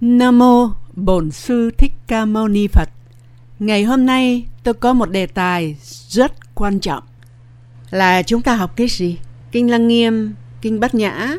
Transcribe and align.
Nam 0.00 0.38
mô 0.38 0.68
Bổn 0.96 1.30
sư 1.30 1.70
Thích 1.78 1.92
Ca 2.06 2.24
Mâu 2.24 2.48
Ni 2.48 2.66
Phật. 2.66 2.88
Ngày 3.58 3.84
hôm 3.84 4.06
nay 4.06 4.46
tôi 4.62 4.74
có 4.74 4.92
một 4.92 5.10
đề 5.10 5.26
tài 5.26 5.76
rất 6.08 6.54
quan 6.54 6.80
trọng 6.80 7.02
là 7.90 8.22
chúng 8.22 8.42
ta 8.42 8.54
học 8.54 8.76
cái 8.76 8.86
gì? 8.88 9.18
Kinh 9.52 9.70
Lăng 9.70 9.88
Nghiêm, 9.88 10.34
Kinh 10.62 10.80
Bát 10.80 10.94
Nhã 10.94 11.34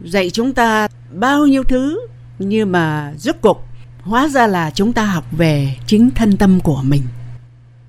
dạy 0.00 0.30
chúng 0.30 0.54
ta 0.54 0.88
bao 1.12 1.46
nhiêu 1.46 1.64
thứ 1.64 2.06
nhưng 2.38 2.72
mà 2.72 3.14
rốt 3.16 3.36
cục 3.40 3.64
hóa 4.00 4.28
ra 4.28 4.46
là 4.46 4.70
chúng 4.70 4.92
ta 4.92 5.04
học 5.04 5.24
về 5.32 5.76
chính 5.86 6.10
thân 6.10 6.36
tâm 6.36 6.60
của 6.60 6.80
mình. 6.82 7.02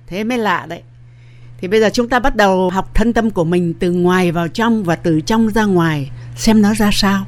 Thế 0.06 0.24
mới 0.24 0.38
lạ 0.38 0.66
đấy. 0.68 0.82
Thì 1.60 1.68
bây 1.68 1.80
giờ 1.80 1.90
chúng 1.92 2.08
ta 2.08 2.18
bắt 2.18 2.36
đầu 2.36 2.70
học 2.70 2.94
thân 2.94 3.12
tâm 3.12 3.30
của 3.30 3.44
mình 3.44 3.74
từ 3.74 3.92
ngoài 3.92 4.32
vào 4.32 4.48
trong 4.48 4.84
và 4.84 4.96
từ 4.96 5.20
trong 5.20 5.48
ra 5.48 5.64
ngoài 5.64 6.10
xem 6.36 6.62
nó 6.62 6.74
ra 6.74 6.90
sao 6.92 7.26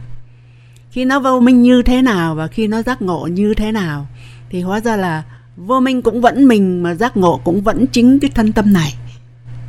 khi 0.95 1.05
nó 1.05 1.21
vô 1.21 1.41
minh 1.41 1.63
như 1.63 1.83
thế 1.83 2.03
nào 2.03 2.35
và 2.35 2.47
khi 2.47 2.67
nó 2.67 2.83
giác 2.83 3.03
ngộ 3.03 3.27
như 3.27 3.55
thế 3.55 3.73
nào, 3.73 4.07
thì 4.51 4.61
hóa 4.61 4.81
ra 4.81 4.97
là 4.97 5.23
vô 5.57 5.81
minh 5.81 6.03
cũng 6.03 6.21
vẫn 6.21 6.49
mình 6.49 6.83
mà 6.83 6.95
giác 6.95 7.17
ngộ 7.17 7.41
cũng 7.45 7.63
vẫn 7.63 7.87
chính 7.87 8.19
cái 8.19 8.31
thân 8.35 8.53
tâm 8.53 8.73
này. 8.73 8.95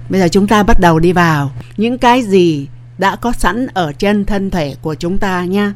Bây 0.10 0.22
giờ 0.22 0.28
chúng 0.28 0.48
ta 0.48 0.64
bắt 0.64 0.80
đầu 0.80 1.00
đi 1.00 1.12
vào 1.12 1.52
những 1.78 1.98
cái 1.98 2.22
gì 2.22 2.68
đã 2.98 3.16
có 3.16 3.32
sẵn 3.32 3.68
ở 3.74 3.94
trên 3.94 4.26
thân 4.26 4.50
thể 4.50 4.76
của 4.82 4.96
chúng 4.96 5.18
ta 5.18 5.46
nha. 5.46 5.74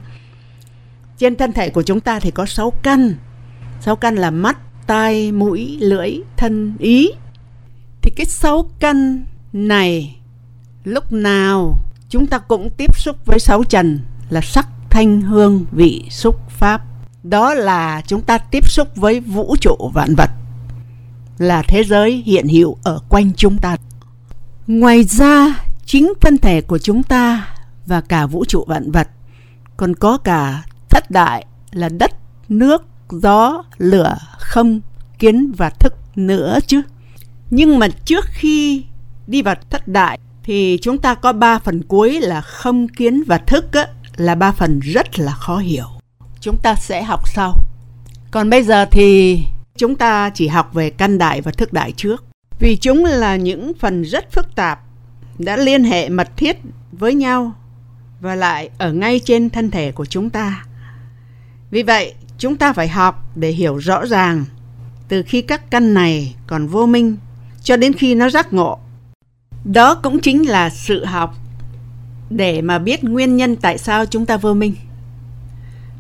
Trên 1.18 1.36
thân 1.36 1.54
thể 1.54 1.70
của 1.70 1.84
chúng 1.84 2.00
ta 2.00 2.20
thì 2.20 2.32
có 2.32 2.46
sáu 2.46 2.72
căn. 2.84 3.14
Sáu 3.82 3.96
căn 3.96 4.16
là 4.16 4.32
mắt, 4.32 4.58
tai, 4.88 5.32
mũi, 5.32 5.78
lưỡi, 5.82 6.20
thân, 6.38 6.74
ý. 6.80 7.10
Thì 8.02 8.12
cái 8.16 8.26
sáu 8.26 8.70
căn 8.80 9.26
này 9.54 10.20
lúc 10.84 11.14
nào 11.14 11.76
chúng 12.10 12.28
ta 12.28 12.38
cũng 12.38 12.70
tiếp 12.78 12.96
xúc 13.00 13.18
với 13.26 13.40
sáu 13.40 13.64
trần 13.64 14.00
là 14.30 14.42
sắc 14.42 14.68
thanh 14.90 15.22
hương 15.22 15.66
vị 15.72 16.08
xúc 16.10 16.36
pháp. 16.50 16.82
Đó 17.24 17.54
là 17.54 18.02
chúng 18.08 18.22
ta 18.22 18.38
tiếp 18.38 18.70
xúc 18.70 18.88
với 18.96 19.20
vũ 19.20 19.56
trụ 19.62 19.92
vạn 19.94 20.16
vật 20.18 20.30
là 21.38 21.64
thế 21.68 21.84
giới 21.84 22.24
hiện 22.26 22.48
hữu 22.48 22.78
ở 22.84 23.00
quanh 23.10 23.32
chúng 23.38 23.58
ta. 23.58 23.78
Ngoài 24.68 25.04
ra 25.04 25.64
chính 25.86 26.14
thân 26.22 26.38
thể 26.38 26.62
của 26.62 26.78
chúng 26.78 27.04
ta 27.04 27.48
và 27.86 28.02
cả 28.02 28.26
vũ 28.26 28.46
trụ 28.46 28.66
vạn 28.68 28.92
vật 28.92 29.08
còn 29.78 29.96
có 29.96 30.18
cả 30.18 30.64
thất 30.90 31.12
đại 31.12 31.46
là 31.72 31.90
đất 31.90 32.12
nước 32.50 32.84
gió 33.10 33.64
lửa 33.78 34.18
không 34.38 34.82
kiến 35.20 35.52
và 35.58 35.70
thức 35.70 35.94
nữa 36.16 36.60
chứ. 36.68 36.82
Nhưng 37.50 37.80
mà 37.80 37.88
trước 38.06 38.26
khi 38.30 38.84
đi 39.28 39.42
vào 39.42 39.56
thất 39.70 39.88
đại 39.88 40.20
thì 40.44 40.80
chúng 40.82 40.98
ta 40.98 41.16
có 41.16 41.34
ba 41.34 41.60
phần 41.60 41.84
cuối 41.84 42.22
là 42.22 42.42
không 42.42 42.88
kiến 42.88 43.24
và 43.28 43.38
thức 43.38 43.72
á, 43.72 43.88
là 44.20 44.36
ba 44.36 44.52
phần 44.52 44.80
rất 44.80 45.20
là 45.20 45.32
khó 45.32 45.58
hiểu. 45.58 45.88
Chúng 46.40 46.58
ta 46.58 46.76
sẽ 46.76 47.04
học 47.04 47.28
sau. 47.28 47.54
Còn 48.32 48.50
bây 48.50 48.64
giờ 48.64 48.86
thì 48.92 49.40
chúng 49.78 49.96
ta 49.96 50.30
chỉ 50.30 50.48
học 50.48 50.74
về 50.74 50.90
căn 50.90 51.18
đại 51.18 51.42
và 51.42 51.52
thức 51.52 51.74
đại 51.74 51.94
trước. 51.98 52.24
Vì 52.60 52.78
chúng 52.78 53.06
là 53.06 53.36
những 53.36 53.72
phần 53.80 54.04
rất 54.04 54.32
phức 54.32 54.56
tạp, 54.56 54.80
đã 55.38 55.58
liên 55.58 55.84
hệ 55.84 56.10
mật 56.10 56.38
thiết 56.38 56.58
với 56.92 57.14
nhau 57.16 57.54
và 58.22 58.36
lại 58.36 58.70
ở 58.78 58.94
ngay 58.94 59.20
trên 59.20 59.50
thân 59.50 59.72
thể 59.72 59.92
của 59.92 60.06
chúng 60.06 60.30
ta. 60.30 60.66
Vì 61.72 61.84
vậy, 61.84 62.14
chúng 62.38 62.56
ta 62.56 62.74
phải 62.74 62.88
học 62.88 63.32
để 63.36 63.50
hiểu 63.50 63.78
rõ 63.78 64.06
ràng 64.06 64.46
từ 65.08 65.24
khi 65.24 65.42
các 65.42 65.72
căn 65.72 65.94
này 65.94 66.36
còn 66.48 66.68
vô 66.68 66.86
minh 66.86 67.18
cho 67.64 67.78
đến 67.78 67.94
khi 67.94 68.16
nó 68.16 68.30
giác 68.30 68.54
ngộ. 68.54 68.80
Đó 69.66 69.96
cũng 69.96 70.20
chính 70.20 70.50
là 70.50 70.70
sự 70.70 71.06
học 71.06 71.36
để 72.30 72.62
mà 72.62 72.80
biết 72.80 73.04
nguyên 73.04 73.36
nhân 73.36 73.56
tại 73.56 73.78
sao 73.78 74.06
chúng 74.06 74.26
ta 74.26 74.38
vô 74.38 74.54
minh. 74.54 74.76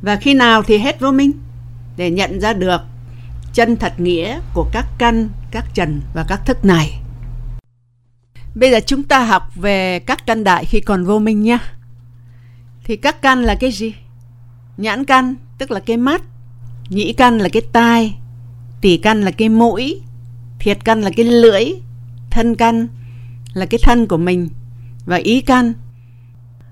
Và 0.02 0.16
khi 0.16 0.33
nào 0.33 0.63
thì 0.63 0.77
hết 0.77 0.99
vô 0.99 1.11
minh 1.11 1.31
để 1.97 2.11
nhận 2.11 2.39
ra 2.39 2.53
được 2.53 2.81
chân 3.53 3.75
thật 3.75 3.94
nghĩa 3.99 4.39
của 4.53 4.69
các 4.73 4.85
căn, 4.97 5.30
các 5.52 5.66
trần 5.73 6.02
và 6.13 6.25
các 6.27 6.45
thức 6.45 6.66
này. 6.66 7.00
Bây 8.55 8.72
giờ 8.72 8.79
chúng 8.85 9.03
ta 9.03 9.25
học 9.25 9.44
về 9.56 10.00
các 10.00 10.25
căn 10.25 10.44
đại 10.44 10.66
khi 10.66 10.79
còn 10.79 11.06
vô 11.06 11.19
minh 11.19 11.44
nhé. 11.44 11.57
Thì 12.84 12.97
các 12.97 13.22
căn 13.22 13.44
là 13.44 13.56
cái 13.56 13.72
gì? 13.72 13.94
Nhãn 14.78 15.06
căn 15.06 15.35
tức 15.57 15.72
là 15.72 15.79
cái 15.79 15.97
mắt, 15.97 16.22
nhĩ 16.89 17.13
căn 17.13 17.38
là 17.38 17.50
cái 17.50 17.62
tai, 17.73 18.18
tỷ 18.81 18.97
căn 18.97 19.22
là 19.22 19.31
cái 19.31 19.50
mũi, 19.50 20.01
thiệt 20.59 20.78
căn 20.85 21.01
là 21.01 21.09
cái 21.16 21.25
lưỡi, 21.25 21.66
thân 22.29 22.56
căn 22.56 22.88
là 23.53 23.66
cái 23.66 23.79
thân 23.84 24.07
của 24.07 24.18
mình 24.18 24.50
và 25.06 25.16
ý 25.16 25.41
căn 25.41 25.73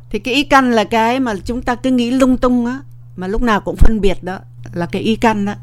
thì 0.09 0.19
cái 0.19 0.33
ý 0.33 0.43
căn 0.43 0.71
là 0.71 0.83
cái 0.83 1.19
mà 1.19 1.33
chúng 1.45 1.61
ta 1.61 1.75
cứ 1.75 1.91
nghĩ 1.91 2.11
lung 2.11 2.37
tung 2.37 2.65
á, 2.65 2.79
mà 3.15 3.27
lúc 3.27 3.41
nào 3.41 3.61
cũng 3.61 3.75
phân 3.75 4.01
biệt 4.01 4.23
đó, 4.23 4.39
là 4.73 4.85
cái 4.85 5.01
ý 5.01 5.15
căn 5.15 5.45
đó. 5.45 5.53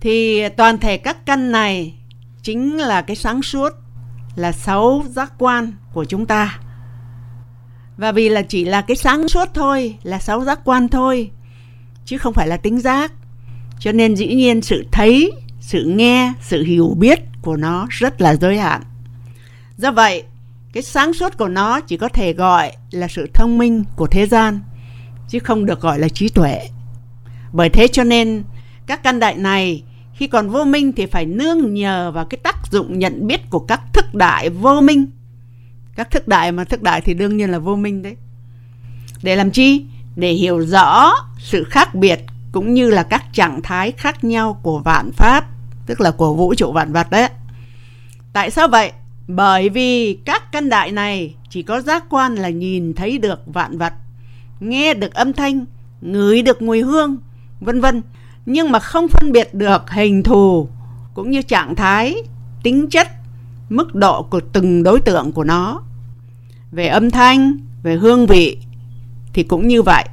Thì 0.00 0.48
toàn 0.48 0.78
thể 0.78 0.96
các 0.96 1.26
căn 1.26 1.52
này 1.52 1.94
chính 2.42 2.76
là 2.76 3.02
cái 3.02 3.16
sáng 3.16 3.42
suốt, 3.42 3.72
là 4.36 4.52
sáu 4.52 5.04
giác 5.08 5.32
quan 5.38 5.72
của 5.92 6.04
chúng 6.04 6.26
ta. 6.26 6.58
Và 7.96 8.12
vì 8.12 8.28
là 8.28 8.42
chỉ 8.42 8.64
là 8.64 8.80
cái 8.82 8.96
sáng 8.96 9.28
suốt 9.28 9.48
thôi, 9.54 9.98
là 10.02 10.18
sáu 10.18 10.44
giác 10.44 10.60
quan 10.64 10.88
thôi, 10.88 11.30
chứ 12.04 12.18
không 12.18 12.34
phải 12.34 12.48
là 12.48 12.56
tính 12.56 12.80
giác. 12.80 13.12
Cho 13.80 13.92
nên 13.92 14.16
dĩ 14.16 14.34
nhiên 14.34 14.62
sự 14.62 14.84
thấy, 14.92 15.32
sự 15.60 15.84
nghe, 15.84 16.32
sự 16.40 16.62
hiểu 16.62 16.94
biết 16.98 17.20
của 17.42 17.56
nó 17.56 17.86
rất 17.90 18.20
là 18.20 18.36
giới 18.36 18.58
hạn. 18.58 18.82
Do 19.78 19.92
vậy 19.92 20.22
cái 20.76 20.82
sáng 20.82 21.12
suốt 21.12 21.38
của 21.38 21.48
nó 21.48 21.80
chỉ 21.80 21.96
có 21.96 22.08
thể 22.08 22.32
gọi 22.32 22.72
là 22.90 23.08
sự 23.08 23.30
thông 23.34 23.58
minh 23.58 23.84
của 23.96 24.06
thế 24.06 24.26
gian, 24.26 24.60
chứ 25.28 25.38
không 25.38 25.66
được 25.66 25.80
gọi 25.80 25.98
là 25.98 26.08
trí 26.08 26.28
tuệ. 26.28 26.68
Bởi 27.52 27.68
thế 27.68 27.88
cho 27.88 28.04
nên, 28.04 28.42
các 28.86 29.02
căn 29.02 29.20
đại 29.20 29.34
này 29.34 29.82
khi 30.14 30.26
còn 30.26 30.50
vô 30.50 30.64
minh 30.64 30.92
thì 30.92 31.06
phải 31.06 31.26
nương 31.26 31.74
nhờ 31.74 32.10
vào 32.10 32.24
cái 32.24 32.38
tác 32.42 32.56
dụng 32.70 32.98
nhận 32.98 33.26
biết 33.26 33.50
của 33.50 33.58
các 33.58 33.80
thức 33.92 34.14
đại 34.14 34.50
vô 34.50 34.80
minh. 34.80 35.06
Các 35.96 36.10
thức 36.10 36.28
đại 36.28 36.52
mà 36.52 36.64
thức 36.64 36.82
đại 36.82 37.00
thì 37.00 37.14
đương 37.14 37.36
nhiên 37.36 37.50
là 37.50 37.58
vô 37.58 37.76
minh 37.76 38.02
đấy. 38.02 38.16
Để 39.22 39.36
làm 39.36 39.50
chi? 39.50 39.84
Để 40.16 40.32
hiểu 40.32 40.60
rõ 40.60 41.12
sự 41.38 41.64
khác 41.64 41.94
biệt 41.94 42.20
cũng 42.52 42.74
như 42.74 42.90
là 42.90 43.02
các 43.02 43.24
trạng 43.32 43.62
thái 43.62 43.92
khác 43.92 44.24
nhau 44.24 44.60
của 44.62 44.78
vạn 44.78 45.10
pháp, 45.12 45.46
tức 45.86 46.00
là 46.00 46.10
của 46.10 46.34
vũ 46.34 46.54
trụ 46.54 46.72
vạn 46.72 46.92
vật 46.92 47.10
đấy 47.10 47.28
tại 48.32 48.50
sao 48.50 48.68
vậy? 48.68 48.92
Bởi 49.28 49.68
vì 49.68 50.18
các 50.24 50.52
căn 50.52 50.68
đại 50.68 50.92
này 50.92 51.34
chỉ 51.50 51.62
có 51.62 51.80
giác 51.80 52.04
quan 52.10 52.34
là 52.34 52.48
nhìn 52.48 52.94
thấy 52.94 53.18
được 53.18 53.40
vạn 53.46 53.78
vật, 53.78 53.92
nghe 54.60 54.94
được 54.94 55.14
âm 55.14 55.32
thanh, 55.32 55.64
ngửi 56.00 56.42
được 56.42 56.62
mùi 56.62 56.80
hương, 56.80 57.16
vân 57.60 57.80
vân, 57.80 58.02
nhưng 58.46 58.72
mà 58.72 58.78
không 58.78 59.08
phân 59.08 59.32
biệt 59.32 59.54
được 59.54 59.90
hình 59.90 60.22
thù 60.22 60.68
cũng 61.14 61.30
như 61.30 61.42
trạng 61.42 61.74
thái, 61.74 62.16
tính 62.62 62.86
chất, 62.90 63.08
mức 63.68 63.94
độ 63.94 64.22
của 64.22 64.40
từng 64.52 64.82
đối 64.82 65.00
tượng 65.00 65.32
của 65.32 65.44
nó. 65.44 65.82
Về 66.72 66.86
âm 66.88 67.10
thanh, 67.10 67.58
về 67.82 67.94
hương 67.94 68.26
vị 68.26 68.58
thì 69.32 69.42
cũng 69.42 69.68
như 69.68 69.82
vậy. 69.82 70.04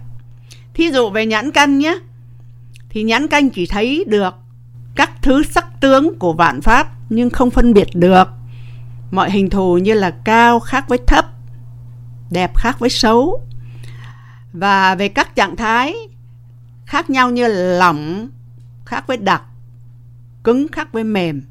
Thí 0.74 0.92
dụ 0.92 1.10
về 1.10 1.26
nhãn 1.26 1.52
căn 1.52 1.80
nhé, 1.80 2.00
thì 2.90 3.04
nhãn 3.04 3.28
canh 3.28 3.50
chỉ 3.50 3.66
thấy 3.66 4.06
được 4.08 4.34
các 4.96 5.12
thứ 5.22 5.44
sắc 5.44 5.82
tướng 5.82 6.20
của 6.20 6.34
vạn 6.34 6.62
pháp 6.62 6.92
nhưng 7.10 7.30
không 7.30 7.50
phân 7.50 7.74
biệt 7.74 7.88
được 7.94 8.28
mọi 9.14 9.32
hình 9.32 9.50
thù 9.50 9.78
như 9.78 9.94
là 9.94 10.12
cao 10.12 10.60
khác 10.60 10.86
với 10.88 10.98
thấp, 11.08 11.26
đẹp 12.32 12.58
khác 12.58 12.80
với 12.80 12.90
xấu. 12.90 13.42
Và 14.54 14.96
về 14.96 15.08
các 15.08 15.36
trạng 15.36 15.56
thái 15.56 15.96
khác 16.86 17.10
nhau 17.10 17.32
như 17.32 17.48
lỏng 17.80 18.30
khác 18.86 19.08
với 19.08 19.18
đặc, 19.18 19.44
cứng 20.44 20.68
khác 20.68 20.94
với 20.94 21.04
mềm. 21.04 21.42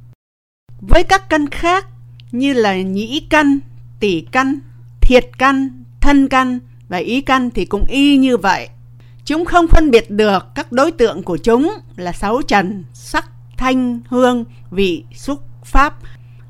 Với 0.81 1.03
các 1.03 1.29
căn 1.29 1.47
khác 1.51 1.87
như 2.33 2.53
là 2.53 2.77
nhĩ 2.77 3.27
căn 3.31 3.59
tỷ 4.01 4.21
căn, 4.21 4.59
thiệt 5.01 5.31
căn, 5.39 5.85
thân 6.01 6.29
căn 6.29 6.59
và 6.89 6.99
ý 6.99 7.21
căn 7.21 7.51
thì 7.51 7.65
cũng 7.65 7.85
y 7.89 8.17
như 8.17 8.37
vậy. 8.37 8.69
Chúng 9.25 9.45
không 9.45 9.67
phân 9.69 9.91
biệt 9.91 10.11
được 10.11 10.47
các 10.55 10.73
đối 10.73 10.93
tượng 10.93 11.23
của 11.23 11.37
chúng 11.37 11.73
là 11.97 12.13
sáu 12.13 12.43
trần, 12.43 12.85
sắc, 12.93 13.31
thanh, 13.57 14.01
hương, 14.09 14.45
vị, 14.71 15.05
xúc, 15.15 15.41
pháp 15.65 15.95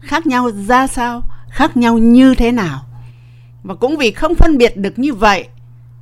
khác 0.03 0.27
nhau 0.27 0.51
ra 0.51 0.87
sao, 0.87 1.23
khác 1.51 1.77
nhau 1.77 1.99
như 1.99 2.35
thế 2.35 2.53
nào. 2.53 2.81
Và 3.63 3.75
cũng 3.75 3.97
vì 3.97 4.11
không 4.11 4.35
phân 4.35 4.59
biệt 4.59 4.77
được 4.77 4.99
như 4.99 5.15
vậy, 5.15 5.49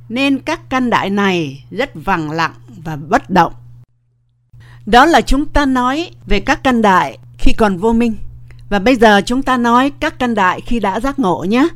nên 0.09 0.39
các 0.39 0.69
căn 0.69 0.89
đại 0.89 1.09
này 1.09 1.63
rất 1.71 1.91
vắng 1.93 2.31
lặng 2.31 2.53
và 2.83 2.95
bất 2.95 3.29
động. 3.29 3.53
Đó 4.85 5.05
là 5.05 5.21
chúng 5.21 5.45
ta 5.45 5.65
nói 5.65 6.09
về 6.25 6.39
các 6.39 6.63
căn 6.63 6.81
đại 6.81 7.17
khi 7.37 7.53
còn 7.57 7.77
vô 7.77 7.93
minh. 7.93 8.15
Và 8.69 8.79
bây 8.79 8.95
giờ 8.95 9.21
chúng 9.25 9.41
ta 9.41 9.57
nói 9.57 9.91
các 9.99 10.19
căn 10.19 10.35
đại 10.35 10.61
khi 10.61 10.79
đã 10.79 10.99
giác 10.99 11.19
ngộ 11.19 11.45
nhé. 11.49 11.67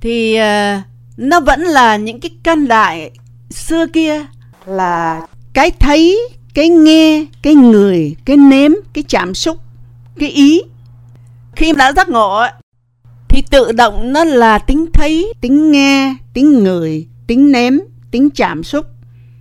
Thì 0.00 0.38
uh, 0.38 0.82
nó 1.16 1.40
vẫn 1.40 1.60
là 1.60 1.96
những 1.96 2.20
cái 2.20 2.30
căn 2.42 2.68
đại 2.68 3.10
xưa 3.50 3.86
kia 3.86 4.26
là 4.66 5.26
cái 5.52 5.70
thấy, 5.70 6.28
cái 6.54 6.68
nghe, 6.68 7.26
cái 7.42 7.54
người, 7.54 8.16
cái 8.24 8.36
nếm, 8.36 8.72
cái 8.92 9.04
chạm 9.08 9.34
xúc, 9.34 9.58
cái 10.18 10.30
ý 10.30 10.62
khi 11.58 11.72
đã 11.72 11.92
giác 11.92 12.08
ngộ 12.08 12.42
thì 13.28 13.42
tự 13.50 13.72
động 13.72 14.12
nó 14.12 14.24
là 14.24 14.58
tính 14.58 14.86
thấy, 14.92 15.32
tính 15.40 15.70
nghe, 15.70 16.14
tính 16.34 16.64
người, 16.64 17.06
tính 17.26 17.52
nếm, 17.52 17.72
tính 18.10 18.30
chạm 18.30 18.64
xúc, 18.64 18.86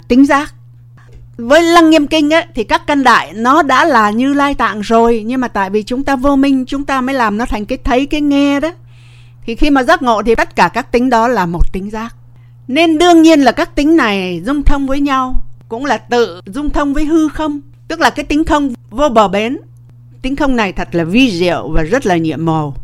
tính 0.07 0.25
giác. 0.25 0.53
với 1.37 1.63
lăng 1.63 1.89
nghiêm 1.89 2.07
kinh 2.07 2.33
ấy, 2.33 2.45
thì 2.55 2.63
các 2.63 2.87
căn 2.87 3.03
đại 3.03 3.33
nó 3.33 3.61
đã 3.61 3.85
là 3.85 4.11
như 4.11 4.33
lai 4.33 4.53
tạng 4.53 4.81
rồi 4.81 5.23
nhưng 5.25 5.41
mà 5.41 5.47
tại 5.47 5.69
vì 5.69 5.83
chúng 5.83 6.03
ta 6.03 6.15
vô 6.15 6.35
minh 6.35 6.65
chúng 6.65 6.83
ta 6.83 7.01
mới 7.01 7.15
làm 7.15 7.37
nó 7.37 7.45
thành 7.45 7.65
cái 7.65 7.77
thấy 7.83 8.05
cái 8.05 8.21
nghe 8.21 8.59
đó. 8.59 8.71
Thì 9.45 9.55
khi 9.55 9.69
mà 9.69 9.83
giác 9.83 10.01
ngộ 10.01 10.23
thì 10.23 10.35
tất 10.35 10.55
cả 10.55 10.69
các 10.73 10.91
tính 10.91 11.09
đó 11.09 11.27
là 11.27 11.45
một 11.45 11.73
tính 11.73 11.89
giác. 11.91 12.15
Nên 12.67 12.97
đương 12.97 13.21
nhiên 13.21 13.41
là 13.41 13.51
các 13.51 13.75
tính 13.75 13.95
này 13.97 14.41
dung 14.45 14.63
thông 14.63 14.87
với 14.87 14.99
nhau 14.99 15.43
cũng 15.69 15.85
là 15.85 15.97
tự 15.97 16.41
dung 16.45 16.69
thông 16.69 16.93
với 16.93 17.05
hư 17.05 17.29
không 17.29 17.61
tức 17.87 17.99
là 17.99 18.09
cái 18.09 18.25
tính 18.25 18.43
không 18.43 18.73
vô 18.89 19.09
bờ 19.09 19.27
bến 19.27 19.57
tính 20.21 20.35
không 20.35 20.55
này 20.55 20.73
thật 20.73 20.95
là 20.95 21.03
vi 21.03 21.31
diệu 21.31 21.69
và 21.69 21.83
rất 21.83 22.05
là 22.05 22.17
nhiệm 22.17 22.45
màu. 22.45 22.77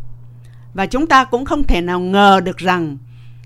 Và 0.74 0.86
chúng 0.86 1.06
ta 1.06 1.24
cũng 1.24 1.44
không 1.44 1.64
thể 1.64 1.80
nào 1.80 2.00
ngờ 2.00 2.40
được 2.44 2.56
rằng 2.56 2.96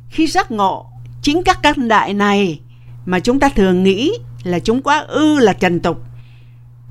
khi 0.08 0.26
giác 0.26 0.50
ngộ 0.50 0.86
chính 1.22 1.42
các 1.42 1.58
căn 1.62 1.88
đại 1.88 2.14
này 2.14 2.60
mà 3.06 3.20
chúng 3.20 3.40
ta 3.40 3.48
thường 3.48 3.84
nghĩ 3.84 4.12
là 4.42 4.58
chúng 4.58 4.82
quá 4.82 4.98
ư 4.98 5.38
là 5.38 5.52
trần 5.52 5.80
tục, 5.80 6.02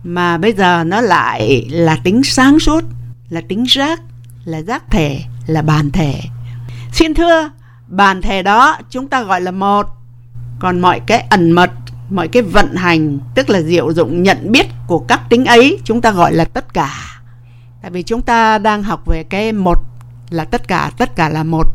mà 0.03 0.37
bây 0.37 0.53
giờ 0.53 0.83
nó 0.83 1.01
lại 1.01 1.67
là 1.69 1.97
tính 2.03 2.21
sáng 2.23 2.59
suốt, 2.59 2.83
là 3.29 3.41
tính 3.47 3.65
giác 3.67 4.01
là 4.45 4.61
giác 4.61 4.83
thể, 4.91 5.19
là 5.47 5.61
bàn 5.61 5.91
thể. 5.91 6.19
Xin 6.91 7.13
thưa, 7.13 7.49
bàn 7.87 8.21
thể 8.21 8.43
đó 8.43 8.77
chúng 8.89 9.07
ta 9.07 9.23
gọi 9.23 9.41
là 9.41 9.51
một, 9.51 9.87
còn 10.59 10.79
mọi 10.79 10.99
cái 10.99 11.25
ẩn 11.29 11.51
mật 11.51 11.71
mọi 12.09 12.27
cái 12.27 12.41
vận 12.41 12.75
hành, 12.75 13.19
tức 13.35 13.49
là 13.49 13.61
diệu 13.61 13.93
dụng 13.93 14.23
nhận 14.23 14.51
biết 14.51 14.65
của 14.87 14.99
các 14.99 15.21
tính 15.29 15.45
ấy, 15.45 15.79
chúng 15.83 16.01
ta 16.01 16.11
gọi 16.11 16.33
là 16.33 16.45
tất 16.45 16.73
cả. 16.73 16.93
Tại 17.81 17.91
vì 17.91 18.03
chúng 18.03 18.21
ta 18.21 18.57
đang 18.57 18.83
học 18.83 19.05
về 19.05 19.23
cái 19.23 19.51
một 19.51 19.77
là 20.29 20.45
tất 20.45 20.67
cả 20.67 20.91
tất 20.97 21.15
cả 21.15 21.29
là 21.29 21.43
một 21.43 21.67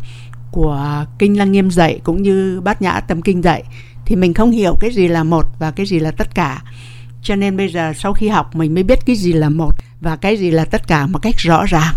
của 0.50 1.06
kinh 1.19 1.38
lăng 1.38 1.52
nghiêm 1.52 1.70
dạy 1.70 2.00
cũng 2.05 2.23
như 2.23 2.61
bát 2.61 2.82
nhã 2.82 3.00
tâm 3.00 3.23
kinh 3.23 3.43
dạy, 3.43 3.64
thì 4.06 4.17
mình 4.17 4.34
không 4.34 4.50
hiểu 4.50 4.76
cái 4.81 4.90
gì 4.90 5.08
là 5.08 5.25
một 5.25 5.44
và 5.58 5.70
cái 5.70 5.87
gì 5.87 5.99
là 5.99 6.11
tất 6.11 6.35
cả. 6.35 6.62
Cho 7.23 7.37
nên 7.37 7.56
bây 7.56 7.69
giờ 7.69 7.93
sau 7.99 8.12
khi 8.12 8.28
học 8.28 8.56
mình 8.56 8.75
mới 8.75 8.82
biết 8.82 8.99
cái 9.06 9.17
gì 9.17 9.32
là 9.32 9.49
một 9.49 9.75
và 10.00 10.17
cái 10.17 10.37
gì 10.37 10.50
là 10.50 10.64
tất 10.64 10.87
cả 10.87 11.06
một 11.06 11.19
cách 11.23 11.37
rõ 11.38 11.64
ràng. 11.64 11.94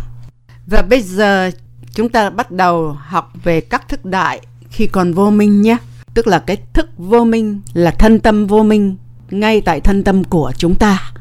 Và 0.68 0.82
bây 0.82 1.02
giờ 1.02 1.52
chúng 1.94 2.10
ta 2.10 2.30
bắt 2.30 2.52
đầu 2.52 2.98
học 3.00 3.32
về 3.44 3.62
các 3.62 3.90
thức 3.90 4.06
đại 4.06 4.40
khi 4.70 4.88
còn 4.88 5.14
vô 5.14 5.32
minh 5.32 5.62
nhé 5.62 5.78
tức 6.16 6.28
là 6.28 6.40
cái 6.40 6.58
thức 6.74 6.90
vô 6.98 7.24
minh 7.24 7.62
là 7.74 7.92
thân 7.92 8.20
tâm 8.20 8.48
vô 8.48 8.64
minh 8.64 8.96
ngay 9.30 9.62
tại 9.62 9.82
thân 9.82 10.04
tâm 10.04 10.24
của 10.24 10.52
chúng 10.58 10.76
ta. 10.76 11.12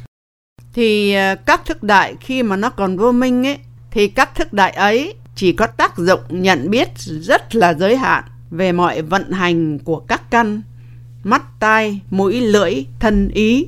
Thì 0.72 1.12
à, 1.12 1.34
các 1.34 1.66
thức 1.66 1.82
đại 1.82 2.14
khi 2.20 2.42
mà 2.42 2.56
nó 2.56 2.70
còn 2.70 2.96
vô 2.96 3.12
minh 3.12 3.46
ấy 3.46 3.58
thì 3.90 4.08
các 4.08 4.34
thức 4.34 4.52
đại 4.52 4.70
ấy 4.70 5.14
chỉ 5.34 5.52
có 5.52 5.66
tác 5.66 5.98
dụng 5.98 6.20
nhận 6.28 6.70
biết 6.70 6.88
rất 6.96 7.54
là 7.54 7.74
giới 7.74 7.96
hạn 7.96 8.24
về 8.50 8.72
mọi 8.72 9.02
vận 9.02 9.30
hành 9.30 9.78
của 9.78 9.98
các 9.98 10.30
căn 10.30 10.62
mắt 11.24 11.42
tai 11.60 12.00
mũi 12.10 12.40
lưỡi 12.40 12.84
thân 13.00 13.28
ý. 13.28 13.66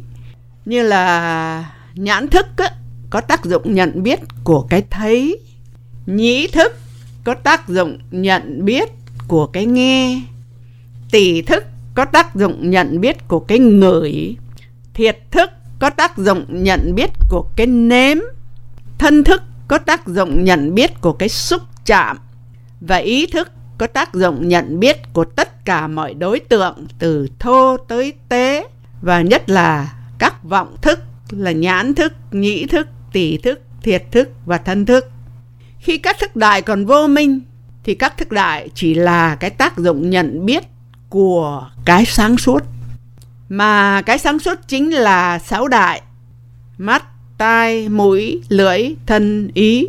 Như 0.64 0.82
là 0.82 1.70
nhãn 1.94 2.28
thức 2.28 2.46
ấy, 2.56 2.68
có 3.10 3.20
tác 3.20 3.44
dụng 3.44 3.74
nhận 3.74 4.02
biết 4.02 4.20
của 4.44 4.66
cái 4.70 4.84
thấy. 4.90 5.38
Nhĩ 6.06 6.46
thức 6.46 6.72
có 7.24 7.34
tác 7.34 7.68
dụng 7.68 7.98
nhận 8.10 8.64
biết 8.64 8.88
của 9.28 9.46
cái 9.46 9.66
nghe 9.66 10.20
tỷ 11.10 11.42
thức 11.42 11.64
có 11.94 12.04
tác 12.04 12.34
dụng 12.34 12.70
nhận 12.70 13.00
biết 13.00 13.28
của 13.28 13.40
cái 13.40 13.58
ngửi 13.58 14.36
thiệt 14.94 15.18
thức 15.30 15.50
có 15.78 15.90
tác 15.90 16.18
dụng 16.18 16.44
nhận 16.48 16.94
biết 16.94 17.10
của 17.30 17.44
cái 17.56 17.66
nếm 17.66 18.18
thân 18.98 19.24
thức 19.24 19.42
có 19.68 19.78
tác 19.78 20.06
dụng 20.06 20.44
nhận 20.44 20.74
biết 20.74 21.00
của 21.00 21.12
cái 21.12 21.28
xúc 21.28 21.62
chạm 21.84 22.18
và 22.80 22.96
ý 22.96 23.26
thức 23.26 23.50
có 23.78 23.86
tác 23.86 24.14
dụng 24.14 24.48
nhận 24.48 24.80
biết 24.80 24.96
của 25.12 25.24
tất 25.24 25.64
cả 25.64 25.86
mọi 25.86 26.14
đối 26.14 26.40
tượng 26.40 26.86
từ 26.98 27.28
thô 27.38 27.76
tới 27.76 28.12
tế 28.28 28.68
và 29.02 29.20
nhất 29.22 29.50
là 29.50 29.92
các 30.18 30.44
vọng 30.44 30.76
thức 30.82 31.00
là 31.30 31.52
nhãn 31.52 31.94
thức, 31.94 32.12
nhĩ 32.32 32.66
thức, 32.66 32.88
tỷ 33.12 33.38
thức, 33.38 33.60
thiệt 33.82 34.04
thức 34.10 34.28
và 34.46 34.58
thân 34.58 34.86
thức. 34.86 35.10
Khi 35.78 35.98
các 35.98 36.18
thức 36.18 36.36
đại 36.36 36.62
còn 36.62 36.86
vô 36.86 37.06
minh 37.06 37.40
thì 37.84 37.94
các 37.94 38.16
thức 38.16 38.32
đại 38.32 38.68
chỉ 38.74 38.94
là 38.94 39.34
cái 39.34 39.50
tác 39.50 39.78
dụng 39.78 40.10
nhận 40.10 40.46
biết 40.46 40.64
của 41.08 41.70
cái 41.84 42.04
sáng 42.04 42.38
suốt. 42.38 42.62
Mà 43.48 44.02
cái 44.02 44.18
sáng 44.18 44.38
suốt 44.38 44.58
chính 44.68 44.90
là 44.90 45.38
sáu 45.38 45.68
đại, 45.68 46.02
mắt, 46.78 47.04
tai, 47.38 47.88
mũi, 47.88 48.42
lưỡi, 48.48 48.94
thân, 49.06 49.50
ý. 49.54 49.86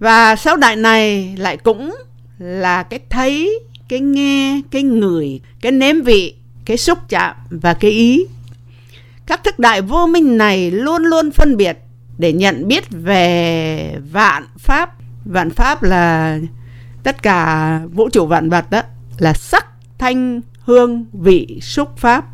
Và 0.00 0.36
sáu 0.36 0.56
đại 0.56 0.76
này 0.76 1.34
lại 1.38 1.56
cũng 1.56 1.96
là 2.38 2.82
cái 2.82 3.00
thấy, 3.10 3.60
cái 3.88 4.00
nghe, 4.00 4.60
cái 4.70 4.82
ngửi, 4.82 5.40
cái 5.60 5.72
nếm 5.72 6.02
vị, 6.02 6.34
cái 6.64 6.76
xúc 6.76 6.98
chạm 7.08 7.36
và 7.50 7.74
cái 7.74 7.90
ý. 7.90 8.26
Các 9.26 9.44
thức 9.44 9.58
đại 9.58 9.82
vô 9.82 10.06
minh 10.06 10.38
này 10.38 10.70
luôn 10.70 11.02
luôn 11.02 11.30
phân 11.30 11.56
biệt 11.56 11.78
để 12.18 12.32
nhận 12.32 12.68
biết 12.68 12.84
về 12.90 13.94
vạn 14.12 14.46
pháp. 14.58 14.94
Vạn 15.24 15.50
pháp 15.50 15.82
là 15.82 16.38
tất 17.02 17.22
cả 17.22 17.80
vũ 17.92 18.08
trụ 18.08 18.26
vạn 18.26 18.50
vật 18.50 18.70
đó 18.70 18.82
là 19.18 19.32
sắc, 19.32 19.66
thanh, 19.98 20.40
hương, 20.60 21.06
vị, 21.12 21.58
xúc 21.62 21.96
pháp. 21.96 22.26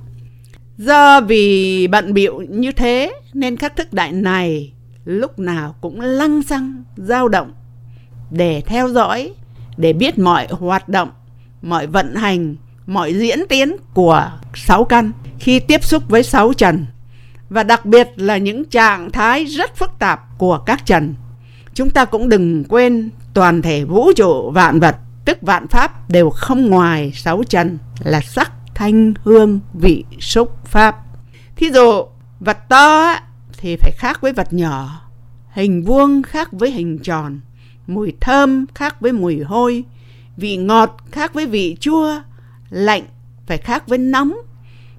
Do 0.78 1.20
vì 1.20 1.87
bận 1.87 2.14
biệu 2.14 2.40
như 2.40 2.72
thế 2.72 3.12
nên 3.32 3.56
các 3.56 3.76
thức 3.76 3.93
đại 3.93 4.12
này 4.12 4.72
lúc 5.05 5.38
nào 5.38 5.75
cũng 5.81 6.00
lăng 6.00 6.43
xăng, 6.43 6.84
dao 6.96 7.28
động 7.28 7.52
để 8.31 8.62
theo 8.66 8.88
dõi 8.88 9.32
để 9.76 9.93
biết 9.93 10.19
mọi 10.19 10.46
hoạt 10.50 10.88
động, 10.88 11.11
mọi 11.62 11.87
vận 11.87 12.14
hành, 12.14 12.56
mọi 12.87 13.14
diễn 13.14 13.38
tiến 13.49 13.76
của 13.94 14.31
sáu 14.55 14.84
căn 14.84 15.11
khi 15.38 15.61
tiếp 15.61 15.84
xúc 15.84 16.02
với 16.08 16.22
sáu 16.22 16.52
trần 16.52 16.87
và 17.50 17.62
đặc 17.62 17.87
biệt 17.87 18.08
là 18.16 18.37
những 18.37 18.64
trạng 18.64 19.11
thái 19.11 19.44
rất 19.44 19.76
phức 19.76 19.90
tạp 19.99 20.38
của 20.38 20.58
các 20.58 20.87
trần. 20.87 21.14
Chúng 21.75 21.90
ta 21.90 22.05
cũng 22.05 22.28
đừng 22.28 22.64
quên 22.64 23.11
toàn 23.34 23.62
thể 23.62 23.84
vũ 23.84 24.12
trụ 24.16 24.50
vạn 24.50 24.81
vật 24.81 24.96
tức 25.25 25.38
vạn 25.43 25.69
pháp 25.69 26.11
đều 26.11 26.31
không 26.31 26.71
ngoài 26.71 27.12
sáu 27.15 27.43
trần 27.49 27.79
là 27.99 28.21
sắc, 28.21 28.53
thanh, 28.75 29.15
hương, 29.23 29.61
vị, 29.75 30.05
xúc, 30.21 30.67
pháp. 30.67 30.97
Thí 31.56 31.71
dụ 31.71 32.05
vật 32.41 32.59
to 32.69 33.15
thì 33.59 33.76
phải 33.76 33.91
khác 33.97 34.21
với 34.21 34.32
vật 34.32 34.53
nhỏ, 34.53 35.00
hình 35.50 35.85
vuông 35.85 36.23
khác 36.23 36.53
với 36.53 36.71
hình 36.71 36.99
tròn, 36.99 37.41
mùi 37.87 38.12
thơm 38.21 38.67
khác 38.75 39.00
với 39.00 39.12
mùi 39.12 39.41
hôi, 39.41 39.85
vị 40.37 40.56
ngọt 40.56 40.97
khác 41.12 41.35
với 41.35 41.47
vị 41.47 41.76
chua, 41.81 42.21
lạnh 42.71 43.03
phải 43.47 43.59
khác 43.59 43.88
với 43.88 43.99
nóng, 43.99 44.35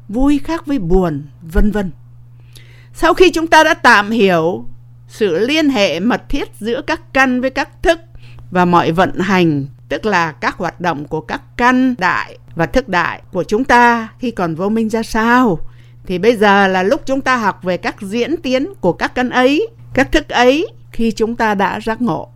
vui 0.09 0.39
khác 0.43 0.65
với 0.65 0.79
buồn, 0.79 1.23
vân 1.41 1.71
vân. 1.71 1.91
Sau 2.93 3.13
khi 3.13 3.31
chúng 3.31 3.47
ta 3.47 3.63
đã 3.63 3.73
tạm 3.73 4.11
hiểu 4.11 4.65
sự 5.07 5.39
liên 5.39 5.69
hệ 5.69 5.99
mật 5.99 6.29
thiết 6.29 6.47
giữa 6.59 6.81
các 6.87 7.13
căn 7.13 7.41
với 7.41 7.49
các 7.49 7.83
thức 7.83 7.99
và 8.51 8.65
mọi 8.65 8.91
vận 8.91 9.19
hành, 9.19 9.65
tức 9.89 10.05
là 10.05 10.31
các 10.31 10.57
hoạt 10.57 10.81
động 10.81 11.07
của 11.07 11.21
các 11.21 11.41
căn 11.57 11.95
đại 11.97 12.37
và 12.55 12.65
thức 12.65 12.89
đại 12.89 13.21
của 13.31 13.43
chúng 13.43 13.63
ta 13.63 14.07
khi 14.19 14.31
còn 14.31 14.55
vô 14.55 14.69
minh 14.69 14.89
ra 14.89 15.03
sao, 15.03 15.59
thì 16.05 16.17
bây 16.19 16.35
giờ 16.35 16.67
là 16.67 16.83
lúc 16.83 17.01
chúng 17.05 17.21
ta 17.21 17.37
học 17.37 17.63
về 17.63 17.77
các 17.77 18.01
diễn 18.01 18.37
tiến 18.41 18.73
của 18.81 18.93
các 18.93 19.15
căn 19.15 19.29
ấy, 19.29 19.67
các 19.93 20.11
thức 20.11 20.29
ấy 20.29 20.67
khi 20.91 21.11
chúng 21.11 21.35
ta 21.35 21.55
đã 21.55 21.79
giác 21.79 22.01
ngộ. 22.01 22.29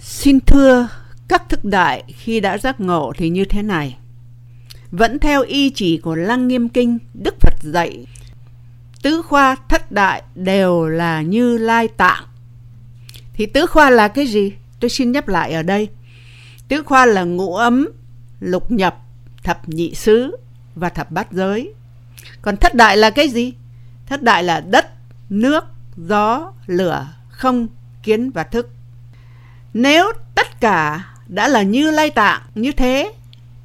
Xin 0.00 0.40
thưa 0.40 0.88
các 1.28 1.48
thức 1.48 1.64
đại 1.64 2.04
khi 2.08 2.40
đã 2.40 2.58
giác 2.58 2.80
ngộ 2.80 3.12
thì 3.16 3.28
như 3.28 3.44
thế 3.44 3.62
này. 3.62 3.98
Vẫn 4.90 5.18
theo 5.18 5.42
y 5.42 5.70
chỉ 5.70 5.98
của 5.98 6.14
Lăng 6.14 6.48
Nghiêm 6.48 6.68
Kinh, 6.68 6.98
Đức 7.14 7.34
Phật 7.40 7.54
dạy, 7.62 8.06
tứ 9.02 9.22
khoa 9.22 9.56
thất 9.68 9.92
đại 9.92 10.22
đều 10.34 10.88
là 10.88 11.22
như 11.22 11.58
lai 11.58 11.88
tạng. 11.88 12.24
Thì 13.32 13.46
tứ 13.46 13.66
khoa 13.66 13.90
là 13.90 14.08
cái 14.08 14.26
gì? 14.26 14.52
Tôi 14.80 14.88
xin 14.88 15.12
nhắc 15.12 15.28
lại 15.28 15.52
ở 15.52 15.62
đây. 15.62 15.88
Tứ 16.68 16.82
khoa 16.82 17.06
là 17.06 17.24
ngũ 17.24 17.56
ấm, 17.56 17.88
lục 18.40 18.70
nhập, 18.70 18.96
thập 19.42 19.68
nhị 19.68 19.94
xứ 19.94 20.36
và 20.74 20.88
thập 20.88 21.10
bát 21.10 21.32
giới. 21.32 21.74
Còn 22.42 22.56
thất 22.56 22.74
đại 22.74 22.96
là 22.96 23.10
cái 23.10 23.28
gì? 23.28 23.52
Thất 24.06 24.22
đại 24.22 24.44
là 24.44 24.60
đất, 24.60 24.86
nước, 25.30 25.64
gió, 25.96 26.52
lửa, 26.66 27.08
không, 27.28 27.68
kiến 28.02 28.30
và 28.30 28.42
thức. 28.42 28.70
Nếu 29.74 30.12
tất 30.34 30.60
cả 30.60 31.04
đã 31.26 31.48
là 31.48 31.62
như 31.62 31.90
lai 31.90 32.10
tạng 32.10 32.42
như 32.54 32.72
thế 32.72 33.12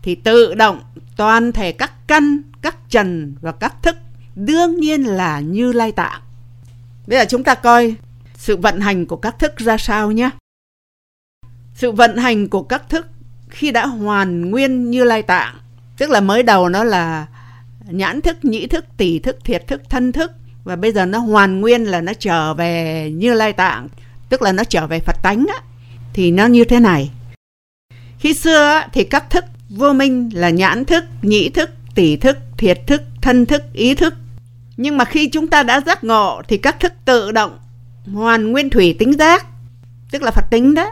thì 0.01 0.15
tự 0.15 0.53
động 0.53 0.81
toàn 1.15 1.51
thể 1.51 1.72
các 1.72 2.07
căn, 2.07 2.41
các 2.62 2.89
trần 2.89 3.36
và 3.41 3.51
các 3.51 3.83
thức 3.83 3.95
đương 4.36 4.79
nhiên 4.79 5.03
là 5.03 5.39
như 5.39 5.72
lai 5.72 5.91
tạng. 5.91 6.22
Bây 7.07 7.19
giờ 7.19 7.25
chúng 7.29 7.43
ta 7.43 7.55
coi 7.55 7.95
sự 8.36 8.57
vận 8.57 8.79
hành 8.79 9.05
của 9.05 9.15
các 9.15 9.39
thức 9.39 9.57
ra 9.57 9.77
sao 9.77 10.12
nhé. 10.12 10.29
Sự 11.74 11.92
vận 11.92 12.18
hành 12.18 12.48
của 12.48 12.63
các 12.63 12.89
thức 12.89 13.08
khi 13.50 13.72
đã 13.72 13.86
hoàn 13.86 14.51
nguyên 14.51 14.92
như 14.92 15.03
lai 15.03 15.22
tạng, 15.22 15.56
tức 15.98 16.10
là 16.10 16.22
mới 16.22 16.44
đầu 16.44 16.70
nó 16.70 16.84
là 16.84 17.25
nhãn 17.86 18.22
thức, 18.22 18.46
nhĩ 18.46 18.68
thức, 18.68 18.86
tỷ 18.98 19.20
thức, 19.20 19.38
thiệt 19.44 19.68
thức, 19.68 19.82
thân 19.89 20.12
thức 20.12 20.32
và 20.63 20.75
bây 20.75 20.92
giờ 20.92 21.06
nó 21.06 21.20
hoàn 21.20 21.62
nguyên 21.62 21.84
là 21.84 22.01
nó 22.01 22.13
trở 22.20 22.53
về 22.53 23.12
như 23.13 23.34
lai 23.34 23.53
tạng, 23.53 23.88
tức 24.30 24.42
là 24.42 24.51
nó 24.51 24.63
trở 24.63 24.88
về 24.88 25.00
Phật 25.00 25.15
tánh 25.24 25.46
á 25.53 25.62
thì 26.13 26.32
nó 26.32 26.46
như 26.46 26.63
thế 26.63 26.80
này. 26.80 27.12
Khi 28.20 28.34
xưa 28.34 28.82
thì 28.94 29.03
các 29.03 29.30
thức 29.30 29.46
vô 29.70 29.94
minh 29.94 30.30
là 30.34 30.50
nhãn 30.50 30.86
thức, 30.86 31.03
nhĩ 31.22 31.50
thức, 31.50 31.70
tỷ 31.96 32.15
thức, 32.15 32.38
thiệt 32.58 32.80
thức, 32.88 33.01
thân 33.22 33.46
thức, 33.46 33.63
ý 33.74 33.96
thức. 33.96 34.13
Nhưng 34.77 34.98
mà 34.98 35.06
khi 35.06 35.27
chúng 35.27 35.48
ta 35.48 35.63
đã 35.63 35.82
giác 35.82 36.03
ngộ 36.03 36.42
thì 36.48 36.58
các 36.58 36.80
thức 36.80 36.94
tự 37.06 37.32
động 37.32 37.60
hoàn 38.13 38.51
nguyên 38.51 38.70
thủy 38.70 38.96
tính 39.00 39.13
giác, 39.13 39.46
tức 40.12 40.22
là 40.22 40.32
Phật 40.32 40.46
tính 40.51 40.75
đó. 40.75 40.92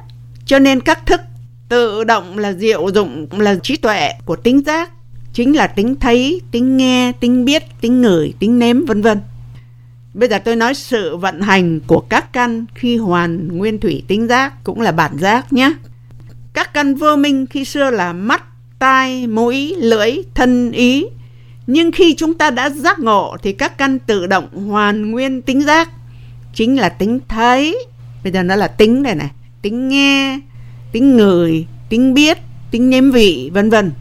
Cho 0.52 0.60
nên 0.60 0.82
các 0.82 1.06
thức 1.06 1.22
tự 1.70 2.04
động 2.04 2.38
là 2.38 2.54
diệu 2.54 2.88
dụng 2.94 3.28
là 3.32 3.56
trí 3.64 3.78
tuệ 3.78 4.12
của 4.26 4.36
tính 4.36 4.62
giác, 4.66 4.92
chính 5.34 5.56
là 5.56 5.68
tính 5.68 5.96
thấy, 5.96 6.42
tính 6.52 6.78
nghe, 6.78 7.12
tính 7.20 7.46
biết, 7.46 7.64
tính 7.82 8.02
ngửi, 8.02 8.34
tính 8.40 8.60
nếm 8.60 8.86
vân 8.86 9.02
vân. 9.02 9.20
Bây 10.14 10.30
giờ 10.30 10.40
tôi 10.40 10.56
nói 10.56 10.74
sự 10.74 11.18
vận 11.18 11.42
hành 11.42 11.80
của 11.88 12.00
các 12.00 12.34
căn 12.34 12.66
khi 12.76 12.98
hoàn 12.98 13.58
nguyên 13.58 13.80
thủy 13.80 14.04
tính 14.08 14.28
giác 14.28 14.64
cũng 14.64 14.82
là 14.82 14.92
bản 14.92 15.18
giác 15.18 15.54
nhé. 15.54 15.74
Các 16.54 16.74
căn 16.74 16.96
vô 16.96 17.16
minh 17.16 17.46
khi 17.46 17.66
xưa 17.66 17.90
là 17.90 18.14
mắt, 18.14 18.44
tai, 18.80 19.28
mũi, 19.28 19.76
lưỡi, 19.80 20.12
thân, 20.34 20.72
ý. 20.72 21.06
Nhưng 21.68 21.92
khi 21.92 22.16
chúng 22.18 22.34
ta 22.34 22.50
đã 22.50 22.70
giác 22.70 23.00
ngộ 23.00 23.38
thì 23.44 23.54
các 23.54 23.78
căn 23.78 24.00
tự 24.00 24.28
động 24.28 24.68
hoàn 24.70 25.12
nguyên 25.12 25.42
tính 25.42 25.62
giác. 25.62 25.90
Chính 26.54 26.80
là 26.80 26.90
tính 26.90 27.20
thấy. 27.28 27.86
Bây 28.24 28.34
giờ 28.34 28.44
nó 28.44 28.56
là 28.56 28.68
tính 28.68 29.04
này 29.04 29.16
này. 29.16 29.30
Tính 29.62 29.90
nghe, 29.90 30.40
tính 30.92 31.18
ngửi, 31.18 31.66
tính 31.90 32.14
biết, 32.14 32.38
tính 32.72 32.90
nếm 32.90 33.12
vị, 33.12 33.52
vân 33.54 33.70
vân. 33.70 33.92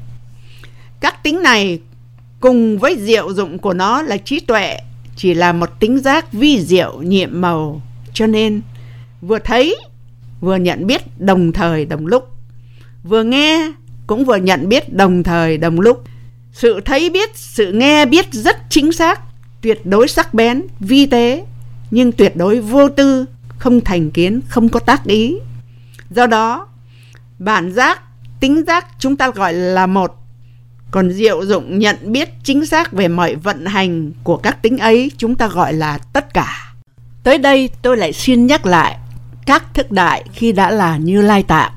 Các 1.00 1.22
tính 1.22 1.42
này 1.42 1.80
cùng 2.40 2.78
với 2.78 2.96
diệu 2.98 3.34
dụng 3.34 3.58
của 3.58 3.72
nó 3.72 4.02
là 4.02 4.16
trí 4.16 4.40
tuệ 4.40 4.76
chỉ 5.16 5.34
là 5.34 5.52
một 5.52 5.80
tính 5.80 5.98
giác 5.98 6.32
vi 6.32 6.60
diệu 6.60 7.02
nhiệm 7.02 7.40
màu. 7.40 7.82
Cho 8.12 8.26
nên 8.26 8.60
vừa 9.20 9.38
thấy 9.38 9.76
vừa 10.40 10.56
nhận 10.56 10.86
biết 10.86 11.02
đồng 11.18 11.52
thời 11.52 11.84
đồng 11.84 12.06
lúc. 12.06 12.28
Vừa 13.04 13.22
nghe 13.22 13.72
cũng 14.06 14.24
vừa 14.24 14.36
nhận 14.36 14.68
biết 14.68 14.92
đồng 14.92 15.22
thời 15.22 15.58
đồng 15.58 15.80
lúc. 15.80 16.04
Sự 16.52 16.80
thấy 16.84 17.10
biết 17.10 17.30
sự 17.34 17.72
nghe 17.72 18.06
biết 18.06 18.26
rất 18.32 18.56
chính 18.70 18.92
xác 18.92 19.20
tuyệt 19.60 19.86
đối 19.86 20.08
sắc 20.08 20.34
bén 20.34 20.62
vi 20.80 21.06
tế 21.06 21.44
nhưng 21.90 22.12
tuyệt 22.12 22.36
đối 22.36 22.60
vô 22.60 22.88
tư 22.88 23.24
không 23.58 23.80
thành 23.80 24.10
kiến 24.10 24.40
không 24.48 24.68
có 24.68 24.80
tác 24.80 25.04
ý 25.04 25.36
do 26.10 26.26
đó 26.26 26.68
bản 27.38 27.72
giác 27.72 28.02
tính 28.40 28.64
giác 28.66 28.86
chúng 28.98 29.16
ta 29.16 29.30
gọi 29.30 29.54
là 29.54 29.86
một 29.86 30.16
còn 30.90 31.10
diệu 31.12 31.46
dụng 31.46 31.78
nhận 31.78 31.96
biết 32.02 32.28
chính 32.44 32.66
xác 32.66 32.92
về 32.92 33.08
mọi 33.08 33.34
vận 33.34 33.66
hành 33.66 34.12
của 34.24 34.36
các 34.36 34.62
tính 34.62 34.78
ấy 34.78 35.10
chúng 35.16 35.34
ta 35.34 35.48
gọi 35.48 35.72
là 35.72 35.98
tất 35.98 36.34
cả. 36.34 36.72
Tới 37.22 37.38
đây 37.38 37.70
tôi 37.82 37.96
lại 37.96 38.12
xin 38.12 38.46
nhắc 38.46 38.66
lại 38.66 38.98
các 39.46 39.74
thức 39.74 39.90
đại 39.90 40.24
khi 40.32 40.52
đã 40.52 40.70
là 40.70 40.96
như 40.96 41.22
lai 41.22 41.42
tạng. 41.42 41.72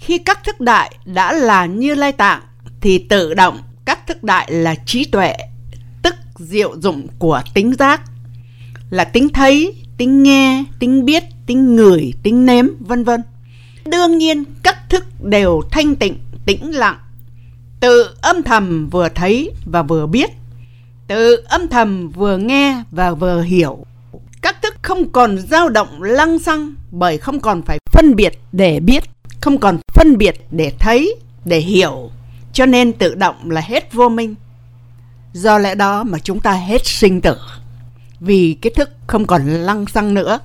Khi 0.00 0.18
các 0.18 0.44
thức 0.44 0.60
đại 0.60 0.94
đã 1.04 1.32
là 1.32 1.66
như 1.66 1.94
lai 1.94 2.12
tạng 2.12 2.40
thì 2.80 2.98
tự 2.98 3.34
động 3.34 3.58
các 3.84 4.06
thức 4.06 4.24
đại 4.24 4.52
là 4.52 4.74
trí 4.86 5.04
tuệ, 5.04 5.34
tức 6.02 6.14
diệu 6.38 6.80
dụng 6.80 7.06
của 7.18 7.42
tính 7.54 7.74
giác, 7.78 8.00
là 8.90 9.04
tính 9.04 9.28
thấy, 9.28 9.74
tính 9.96 10.22
nghe, 10.22 10.64
tính 10.78 11.04
biết, 11.04 11.24
tính 11.46 11.76
ngửi, 11.76 12.12
tính 12.22 12.46
nếm, 12.46 12.66
vân 12.80 13.04
vân. 13.04 13.22
Đương 13.90 14.18
nhiên 14.18 14.44
các 14.62 14.90
thức 14.90 15.04
đều 15.22 15.62
thanh 15.70 15.96
tịnh, 15.96 16.18
tĩnh 16.46 16.74
lặng, 16.74 16.98
tự 17.80 18.14
âm 18.20 18.42
thầm 18.42 18.88
vừa 18.88 19.08
thấy 19.08 19.52
và 19.64 19.82
vừa 19.82 20.06
biết. 20.06 20.30
Tự 21.06 21.36
âm 21.36 21.68
thầm 21.68 22.10
vừa 22.10 22.36
nghe 22.36 22.82
và 22.90 23.10
vừa 23.10 23.42
hiểu. 23.42 23.86
Các 24.42 24.62
thức 24.62 24.74
không 24.82 25.12
còn 25.12 25.38
dao 25.38 25.68
động 25.68 26.02
lăng 26.02 26.38
xăng 26.38 26.74
bởi 26.90 27.18
không 27.18 27.40
còn 27.40 27.62
phải 27.62 27.78
phân 27.92 28.16
biệt 28.16 28.38
để 28.52 28.80
biết 28.80 29.04
không 29.40 29.58
còn 29.58 29.78
phân 29.94 30.18
biệt 30.18 30.46
để 30.50 30.72
thấy 30.78 31.16
để 31.44 31.58
hiểu. 31.58 32.10
Cho 32.52 32.66
nên 32.66 32.92
tự 32.92 33.14
động 33.14 33.50
là 33.50 33.60
hết 33.60 33.92
vô 33.92 34.08
minh. 34.08 34.34
Do 35.32 35.58
lẽ 35.58 35.74
đó 35.74 36.04
mà 36.04 36.18
chúng 36.18 36.40
ta 36.40 36.52
hết 36.52 36.86
sinh 36.86 37.20
tử. 37.20 37.36
Vì 38.20 38.56
cái 38.62 38.72
thức 38.76 38.90
không 39.06 39.26
còn 39.26 39.46
lăng 39.46 39.86
xăng 39.86 40.14
nữa 40.14 40.38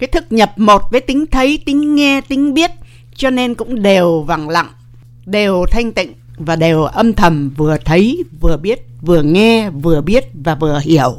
cái 0.00 0.08
thức 0.08 0.32
nhập 0.32 0.52
một 0.56 0.82
với 0.90 1.00
tính 1.00 1.24
thấy 1.30 1.58
tính 1.66 1.94
nghe 1.94 2.20
tính 2.20 2.54
biết 2.54 2.70
cho 3.14 3.30
nên 3.30 3.54
cũng 3.54 3.82
đều 3.82 4.22
vằng 4.22 4.48
lặng 4.48 4.72
đều 5.26 5.64
thanh 5.70 5.92
tịnh 5.92 6.12
và 6.36 6.56
đều 6.56 6.82
âm 6.82 7.12
thầm 7.12 7.50
vừa 7.56 7.76
thấy, 7.84 8.24
vừa 8.40 8.56
biết, 8.56 8.86
vừa 9.02 9.22
nghe, 9.22 9.70
vừa 9.70 10.00
biết 10.00 10.24
và 10.34 10.54
vừa 10.54 10.80
hiểu. 10.82 11.16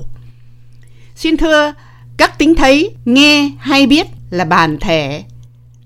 Xin 1.16 1.38
thưa, 1.38 1.74
các 2.18 2.38
tính 2.38 2.56
thấy, 2.56 2.92
nghe 3.06 3.52
hay 3.60 3.88
biết 3.88 4.08
là 4.30 4.46
bản 4.46 4.78
thể, 4.80 5.24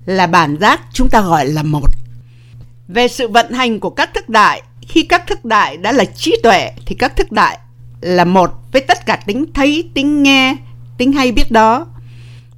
là 0.06 0.28
bản 0.28 0.58
giác 0.62 0.82
chúng 0.94 1.10
ta 1.10 1.22
gọi 1.22 1.46
là 1.46 1.64
một. 1.64 1.90
Về 2.88 3.08
sự 3.08 3.28
vận 3.28 3.52
hành 3.52 3.80
của 3.80 3.90
các 3.90 4.14
thức 4.14 4.30
đại, 4.30 4.62
khi 4.82 5.04
các 5.04 5.28
thức 5.28 5.46
đại 5.46 5.78
đã 5.78 5.92
là 5.92 6.06
trí 6.06 6.36
tuệ 6.44 6.72
thì 6.86 6.96
các 6.96 7.16
thức 7.16 7.32
đại 7.32 7.60
là 8.02 8.25
một 8.25 8.52
với 8.72 8.82
tất 8.82 9.06
cả 9.06 9.20
tính 9.25 9.46
thấy, 9.54 9.90
tính 9.94 10.24
nghe, 10.24 10.56
tính 10.98 11.14
hay 11.14 11.32
biết 11.32 11.52
đó. 11.52 11.88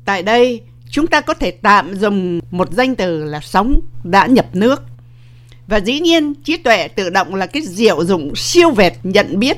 Tại 0.07 0.23
đây, 0.23 0.61
chúng 0.89 1.07
ta 1.07 1.21
có 1.21 1.33
thể 1.33 1.51
tạm 1.51 1.95
dùng 1.95 2.39
một 2.51 2.71
danh 2.71 2.95
từ 2.95 3.23
là 3.23 3.39
sống 3.39 3.79
đã 4.03 4.25
nhập 4.25 4.45
nước. 4.53 4.83
Và 5.67 5.77
dĩ 5.77 5.99
nhiên 5.99 6.33
trí 6.43 6.57
tuệ 6.57 6.87
tự 6.87 7.09
động 7.09 7.35
là 7.35 7.45
cái 7.45 7.61
diệu 7.65 8.05
dụng 8.05 8.35
siêu 8.35 8.71
việt 8.71 8.93
nhận 9.03 9.39
biết 9.39 9.57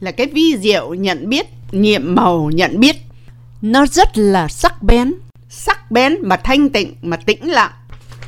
là 0.00 0.10
cái 0.10 0.26
vi 0.26 0.56
diệu 0.58 0.94
nhận 0.94 1.28
biết 1.28 1.46
nhiệm 1.72 2.14
màu 2.14 2.50
nhận 2.54 2.80
biết. 2.80 2.96
Nó 3.62 3.86
rất 3.86 4.18
là 4.18 4.48
sắc 4.48 4.82
bén. 4.82 5.14
Sắc 5.48 5.90
bén 5.90 6.16
mà 6.22 6.36
thanh 6.36 6.68
tịnh 6.68 6.94
mà 7.02 7.16
tĩnh 7.16 7.50
lặng. 7.50 7.72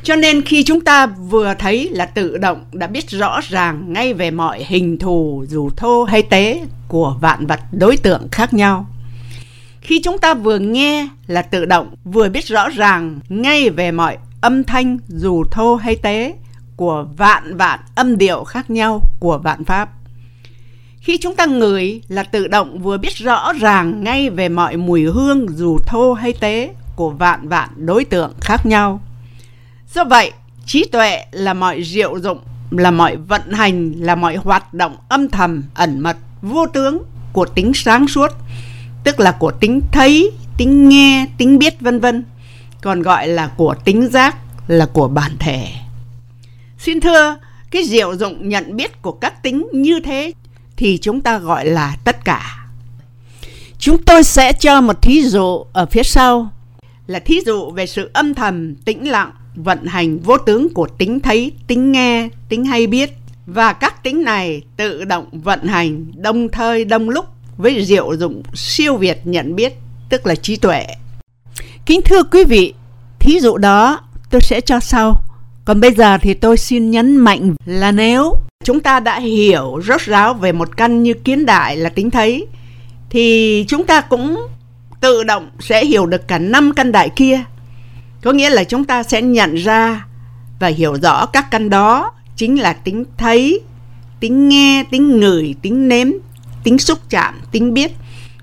Cho 0.03 0.17
nên 0.17 0.43
khi 0.43 0.65
chúng 0.65 0.81
ta 0.81 1.07
vừa 1.07 1.55
thấy 1.59 1.89
là 1.93 2.07
tự 2.07 2.39
động 2.39 2.65
đã 2.73 2.87
biết 2.87 3.11
rõ 3.11 3.41
ràng 3.49 3.93
ngay 3.93 4.15
về 4.15 4.31
mọi 4.31 4.65
hình 4.65 4.99
thù 4.99 5.45
dù 5.49 5.71
thô 5.77 6.05
hay 6.05 6.23
tế 6.23 6.61
của 6.89 7.17
vạn 7.21 7.47
vật 7.47 7.61
đối 7.73 7.97
tượng 7.97 8.29
khác 8.33 8.55
nhau 8.55 8.87
khi 9.89 10.01
chúng 10.05 10.19
ta 10.19 10.35
vừa 10.35 10.59
nghe 10.59 11.09
là 11.27 11.43
tự 11.43 11.65
động 11.65 11.95
vừa 12.05 12.29
biết 12.29 12.47
rõ 12.47 12.69
ràng 12.69 13.19
ngay 13.29 13.71
về 13.71 13.91
mọi 13.91 14.19
âm 14.41 14.65
thanh 14.65 14.99
dù 15.09 15.45
thô 15.51 15.77
hay 15.77 15.97
tế 15.97 16.35
của 16.77 17.07
vạn 17.17 17.57
vạn 17.57 17.81
âm 17.95 18.19
điệu 18.19 18.45
khác 18.45 18.71
nhau 18.71 19.03
của 19.21 19.39
vạn 19.39 19.65
pháp. 19.65 19.91
Khi 21.01 21.19
chúng 21.19 21.35
ta 21.35 21.47
ngửi 21.47 22.03
là 22.09 22.23
tự 22.23 22.49
động 22.49 22.79
vừa 22.83 22.99
biết 22.99 23.15
rõ 23.17 23.53
ràng 23.53 24.05
ngay 24.05 24.31
về 24.31 24.49
mọi 24.49 24.77
mùi 24.77 25.03
hương 25.05 25.47
dù 25.49 25.79
thô 25.87 26.13
hay 26.13 26.33
tế 26.33 26.75
của 26.97 27.11
vạn 27.11 27.49
vạn 27.49 27.69
đối 27.77 28.05
tượng 28.05 28.33
khác 28.41 28.67
nhau. 28.67 29.01
Do 29.95 30.05
vậy, 30.05 30.33
trí 30.67 30.85
tuệ 30.93 31.25
là 31.33 31.55
mọi 31.55 31.83
diệu 31.83 32.19
dụng, 32.19 32.39
là 32.71 32.91
mọi 32.91 33.17
vận 33.17 33.53
hành, 33.53 33.93
là 33.93 34.15
mọi 34.15 34.37
hoạt 34.37 34.75
động 34.75 34.97
âm 35.09 35.29
thầm, 35.29 35.63
ẩn 35.75 36.01
mật, 36.01 36.17
vô 36.43 36.67
tướng 36.67 37.03
của 37.33 37.47
tính 37.47 37.73
sáng 37.75 38.09
suốt, 38.09 38.31
tức 39.09 39.21
là 39.21 39.33
của 39.33 39.51
tính 39.51 39.81
thấy, 39.93 40.31
tính 40.57 40.89
nghe, 40.89 41.27
tính 41.39 41.59
biết 41.59 41.81
vân 41.81 42.01
vân, 42.01 42.25
còn 42.83 43.03
gọi 43.03 43.29
là 43.29 43.47
của 43.57 43.75
tính 43.85 44.09
giác, 44.09 44.37
là 44.67 44.87
của 44.93 45.09
bản 45.09 45.33
thể. 45.39 45.67
Xin 46.79 47.01
thưa, 47.01 47.37
cái 47.71 47.85
diệu 47.85 48.17
dụng 48.17 48.49
nhận 48.49 48.77
biết 48.77 49.03
của 49.03 49.13
các 49.13 49.43
tính 49.43 49.67
như 49.73 50.01
thế 50.01 50.33
thì 50.77 50.99
chúng 51.03 51.21
ta 51.21 51.39
gọi 51.39 51.67
là 51.67 51.97
tất 52.05 52.25
cả. 52.25 52.67
Chúng 53.79 54.03
tôi 54.03 54.23
sẽ 54.23 54.53
cho 54.53 54.81
một 54.81 55.03
thí 55.03 55.23
dụ 55.23 55.65
ở 55.73 55.87
phía 55.87 56.03
sau 56.03 56.51
là 57.07 57.19
thí 57.19 57.41
dụ 57.47 57.71
về 57.71 57.87
sự 57.87 58.11
âm 58.13 58.35
thầm, 58.35 58.75
tĩnh 58.75 59.09
lặng, 59.09 59.31
vận 59.55 59.87
hành 59.87 60.19
vô 60.19 60.39
tướng 60.39 60.75
của 60.75 60.89
tính 60.99 61.21
thấy, 61.21 61.53
tính 61.67 61.93
nghe, 61.93 62.29
tính 62.49 62.65
hay 62.65 62.87
biết 62.87 63.11
và 63.47 63.73
các 63.73 64.03
tính 64.03 64.25
này 64.25 64.63
tự 64.77 65.05
động 65.05 65.27
vận 65.33 65.67
hành 65.67 66.13
đồng 66.17 66.49
thời 66.49 66.85
đồng 66.85 67.11
lúc 67.11 67.25
với 67.59 67.85
diệu 67.85 68.17
dụng 68.17 68.43
siêu 68.55 68.97
việt 68.97 69.21
nhận 69.25 69.57
biết 69.57 69.73
tức 70.09 70.27
là 70.27 70.35
trí 70.35 70.57
tuệ. 70.57 70.87
Kính 71.87 72.01
thưa 72.05 72.23
quý 72.23 72.45
vị, 72.45 72.75
thí 73.19 73.41
dụ 73.41 73.57
đó 73.57 74.01
tôi 74.31 74.41
sẽ 74.41 74.61
cho 74.61 74.81
sau. 74.81 75.23
Còn 75.65 75.81
bây 75.81 75.93
giờ 75.95 76.19
thì 76.19 76.35
tôi 76.35 76.57
xin 76.57 76.91
nhấn 76.91 77.17
mạnh 77.17 77.55
là 77.65 77.93
nếu 77.93 78.35
chúng 78.65 78.81
ta 78.81 79.01
đã 79.01 79.21
hiểu 79.21 79.81
rốt 79.87 80.01
ráo 80.01 80.35
về 80.35 80.53
một 80.53 80.77
căn 80.77 81.03
như 81.03 81.15
kiến 81.15 81.47
đại 81.47 81.77
là 81.77 81.89
tính 81.89 82.11
thấy 82.11 82.47
thì 83.11 83.65
chúng 83.69 83.87
ta 83.87 84.01
cũng 84.01 84.47
tự 85.01 85.25
động 85.25 85.51
sẽ 85.61 85.85
hiểu 85.85 86.07
được 86.07 86.29
cả 86.29 86.39
năm 86.39 86.73
căn 86.77 86.93
đại 86.93 87.11
kia. 87.17 87.41
Có 88.23 88.33
nghĩa 88.33 88.51
là 88.51 88.65
chúng 88.65 88.85
ta 88.85 89.03
sẽ 89.03 89.23
nhận 89.23 89.55
ra 89.55 90.07
và 90.61 90.69
hiểu 90.69 90.95
rõ 91.03 91.27
các 91.27 91.51
căn 91.51 91.71
đó 91.71 92.13
chính 92.37 92.61
là 92.61 92.73
tính 92.73 93.05
thấy, 93.17 93.61
tính 94.21 94.49
nghe, 94.49 94.85
tính 94.91 95.21
ngửi, 95.21 95.55
tính 95.63 95.89
nếm, 95.89 96.09
tính 96.69 96.79
xúc 96.79 96.99
chạm, 97.11 97.41
tính 97.53 97.75
biết 97.75 97.93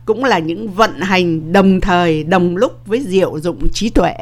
cũng 0.05 0.23
là 0.23 0.39
những 0.39 0.73
vận 0.73 1.01
hành 1.01 1.53
đồng 1.53 1.81
thời 1.81 2.23
đồng 2.23 2.57
lúc 2.57 2.71
với 2.85 2.99
diệu 3.07 3.39
dụng 3.39 3.67
trí 3.73 3.89
tuệ. 3.89 4.13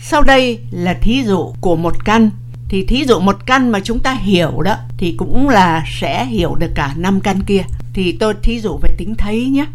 Sau 0.00 0.22
đây 0.22 0.58
là 0.70 0.94
thí 0.94 1.22
dụ 1.24 1.54
của 1.60 1.76
một 1.76 2.04
căn. 2.04 2.30
Thì 2.68 2.84
thí 2.84 3.04
dụ 3.04 3.20
một 3.20 3.46
căn 3.46 3.70
mà 3.70 3.80
chúng 3.80 4.00
ta 4.00 4.14
hiểu 4.14 4.62
đó 4.62 4.76
thì 4.98 5.14
cũng 5.18 5.48
là 5.48 5.84
sẽ 6.00 6.24
hiểu 6.24 6.54
được 6.54 6.70
cả 6.74 6.94
năm 6.96 7.20
căn 7.20 7.42
kia. 7.42 7.62
Thì 7.92 8.12
tôi 8.12 8.34
thí 8.42 8.60
dụ 8.60 8.78
về 8.82 8.88
tính 8.98 9.14
thấy 9.14 9.46
nhé. 9.46 9.66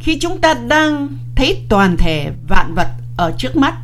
Khi 0.00 0.18
chúng 0.18 0.40
ta 0.40 0.54
đang 0.54 1.08
thấy 1.36 1.62
toàn 1.68 1.96
thể 1.96 2.30
vạn 2.48 2.74
vật 2.74 2.88
ở 3.16 3.34
trước 3.38 3.56
mắt 3.56 3.74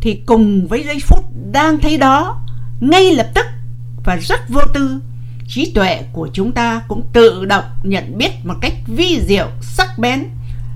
thì 0.00 0.20
cùng 0.26 0.66
với 0.66 0.84
giây 0.86 0.98
phút 1.00 1.24
đang 1.52 1.78
thấy 1.78 1.98
đó 1.98 2.42
ngay 2.80 3.14
lập 3.14 3.28
tức 3.34 3.46
và 4.04 4.16
rất 4.16 4.48
vô 4.48 4.60
tư 4.74 5.00
trí 5.48 5.72
tuệ 5.74 6.02
của 6.12 6.28
chúng 6.32 6.52
ta 6.52 6.82
cũng 6.88 7.02
tự 7.12 7.44
động 7.44 7.64
nhận 7.82 8.18
biết 8.18 8.30
một 8.44 8.54
cách 8.60 8.74
vi 8.86 9.20
diệu 9.26 9.48
sắc 9.60 9.86
sắc 9.86 9.98
bén, 9.98 10.24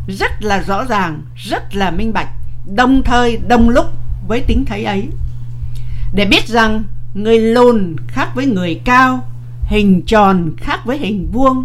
rất 0.09 0.43
là 0.43 0.63
rõ 0.63 0.85
ràng, 0.85 1.23
rất 1.37 1.75
là 1.75 1.91
minh 1.91 2.13
bạch, 2.13 2.29
đồng 2.75 3.03
thời 3.03 3.37
đồng 3.37 3.69
lúc 3.69 3.87
với 4.29 4.41
tính 4.41 4.65
thấy 4.65 4.85
ấy. 4.85 5.09
Để 6.15 6.25
biết 6.25 6.49
rằng 6.49 6.85
người 7.15 7.39
lùn 7.39 7.97
khác 8.09 8.29
với 8.35 8.47
người 8.47 8.81
cao, 8.85 9.29
hình 9.65 10.03
tròn 10.07 10.53
khác 10.57 10.81
với 10.85 10.99
hình 10.99 11.29
vuông, 11.33 11.65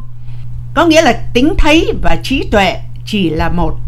có 0.73 0.85
nghĩa 0.85 1.01
là 1.01 1.13
tính 1.33 1.53
thấy 1.57 1.93
và 2.01 2.17
trí 2.23 2.47
tuệ 2.51 2.81
chỉ 3.05 3.29
là 3.29 3.49
một. 3.49 3.79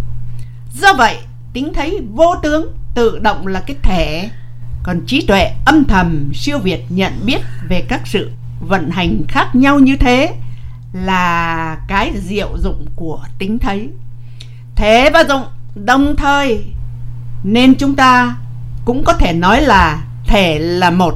Do 0.74 0.93
vậy, 0.93 1.17
tính 1.53 1.74
thấy 1.74 2.00
vô 2.13 2.36
tướng 2.43 2.74
tự 2.95 3.19
động 3.19 3.47
là 3.47 3.59
cái 3.59 3.77
thể, 3.81 4.29
còn 4.83 5.01
trí 5.07 5.25
tuệ 5.25 5.51
âm 5.65 5.83
thầm 5.86 6.31
siêu 6.33 6.59
việt 6.59 6.86
nhận 6.89 7.13
biết 7.25 7.41
về 7.69 7.81
các 7.89 8.01
sự 8.05 8.31
vận 8.60 8.90
hành 8.90 9.22
khác 9.28 9.56
nhau 9.56 9.80
như 9.80 9.96
thế 9.96 10.36
là 10.94 11.78
cái 11.88 12.14
diệu 12.16 12.58
dụng 12.58 12.86
của 12.96 13.24
tính 13.40 13.60
thấy. 13.60 13.90
Thế 14.76 15.10
và 15.14 15.24
dụng 15.24 15.44
đồng 15.76 16.16
thời 16.16 16.66
nên 17.44 17.76
chúng 17.76 17.96
ta 17.96 18.38
cũng 18.86 19.04
có 19.04 19.14
thể 19.14 19.34
nói 19.34 19.62
là 19.62 20.04
thể 20.28 20.60
là 20.60 20.90
một 20.90 21.14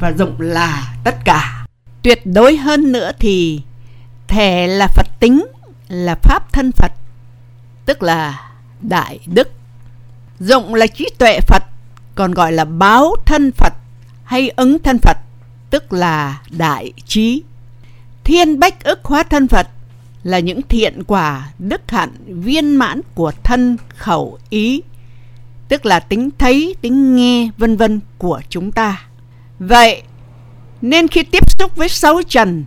và 0.00 0.12
dụng 0.12 0.34
là 0.38 0.94
tất 1.04 1.24
cả. 1.24 1.66
Tuyệt 2.02 2.26
đối 2.26 2.56
hơn 2.56 2.92
nữa 2.92 3.10
thì 3.18 3.62
thể 4.28 4.66
là 4.66 4.86
Phật 4.86 5.06
tính, 5.20 5.46
là 5.88 6.14
pháp 6.22 6.52
thân 6.52 6.72
Phật, 6.72 6.92
tức 7.86 8.02
là 8.02 8.50
đại 8.80 9.18
đức. 9.26 9.52
Dụng 10.40 10.74
là 10.74 10.86
trí 10.86 11.08
tuệ 11.18 11.40
Phật, 11.40 11.62
còn 12.14 12.32
gọi 12.32 12.52
là 12.52 12.64
báo 12.64 13.16
thân 13.26 13.52
Phật 13.52 13.72
hay 14.24 14.48
ứng 14.48 14.78
thân 14.82 14.98
Phật, 14.98 15.16
tức 15.70 15.92
là 15.92 16.40
đại 16.50 16.92
trí. 17.06 17.42
Thiên 18.24 18.58
bách 18.58 18.84
ức 18.84 19.00
hóa 19.04 19.22
thân 19.22 19.48
Phật 19.48 19.68
là 20.22 20.38
những 20.38 20.62
thiện 20.62 21.02
quả 21.06 21.50
đức 21.58 21.90
hạnh 21.90 22.12
viên 22.26 22.76
mãn 22.76 23.00
của 23.14 23.32
thân 23.42 23.76
khẩu 23.96 24.38
ý, 24.50 24.82
tức 25.68 25.86
là 25.86 26.00
tính 26.00 26.30
thấy, 26.38 26.74
tính 26.80 27.16
nghe, 27.16 27.50
vân 27.58 27.76
vân 27.76 28.00
của 28.18 28.40
chúng 28.48 28.72
ta. 28.72 29.02
Vậy 29.58 30.02
nên 30.82 31.08
khi 31.08 31.22
tiếp 31.22 31.50
xúc 31.58 31.76
với 31.76 31.88
sáu 31.88 32.22
trần, 32.28 32.64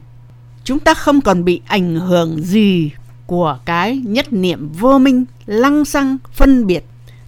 chúng 0.64 0.80
ta 0.80 0.94
không 0.94 1.22
còn 1.22 1.44
bị 1.44 1.62
ảnh 1.68 1.96
hưởng 1.96 2.44
gì 2.44 2.92
của 3.26 3.60
cái 3.66 4.02
nhất 4.06 4.34
niệm 4.34 4.70
vô 4.80 5.00
minh, 5.00 5.26
lăng 5.46 5.86
xăng, 5.86 6.18
phân 6.34 6.68
biệt, 6.68 6.86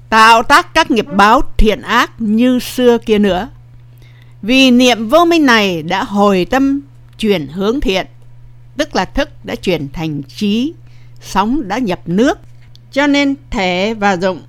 tạo 0.09 0.43
tác 0.43 0.73
các 0.73 0.91
nghiệp 0.91 1.05
báo 1.15 1.41
thiện 1.57 1.81
ác 1.81 2.11
như 2.21 2.59
xưa 2.59 2.97
kia 2.97 3.19
nữa. 3.19 3.49
Vì 4.45 4.71
niệm 4.71 5.09
vô 5.09 5.25
minh 5.25 5.45
này 5.45 5.83
đã 5.83 6.03
hồi 6.03 6.47
tâm 6.49 6.81
chuyển 7.19 7.47
hướng 7.47 7.79
thiện, 7.79 8.07
tức 8.77 8.95
là 8.95 9.05
thức 9.05 9.29
đã 9.43 9.55
chuyển 9.55 9.89
thành 9.93 10.23
trí, 10.23 10.73
sóng 11.21 11.67
đã 11.67 11.77
nhập 11.77 11.99
nước. 12.05 12.39
Cho 12.91 13.07
nên 13.07 13.35
thể 13.49 13.93
và 13.93 14.17
dụng 14.17 14.41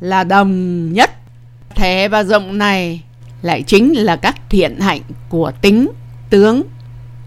là 0.00 0.24
đồng 0.24 0.92
nhất. 0.92 1.10
Thể 1.74 2.08
và 2.08 2.24
dụng 2.24 2.58
này 2.58 3.02
lại 3.42 3.62
chính 3.62 3.92
là 3.92 4.16
các 4.16 4.36
thiện 4.50 4.80
hạnh 4.80 5.00
của 5.28 5.52
tính, 5.62 5.88
tướng, 6.30 6.62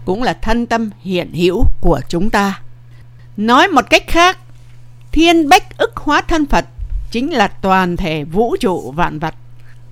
cũng 0.04 0.22
là 0.22 0.32
thân 0.32 0.66
tâm 0.66 0.90
hiện 1.02 1.32
hữu 1.32 1.64
của 1.80 2.00
chúng 2.08 2.30
ta. 2.30 2.60
Nói 3.36 3.68
một 3.68 3.90
cách 3.90 4.04
khác, 4.06 4.38
thiên 5.12 5.48
bách 5.48 5.78
ức 5.78 5.96
hóa 5.96 6.20
thân 6.20 6.46
Phật 6.46 6.64
chính 7.10 7.32
là 7.32 7.48
toàn 7.48 7.96
thể 7.96 8.24
vũ 8.24 8.56
trụ 8.60 8.92
vạn 8.96 9.18
vật 9.18 9.34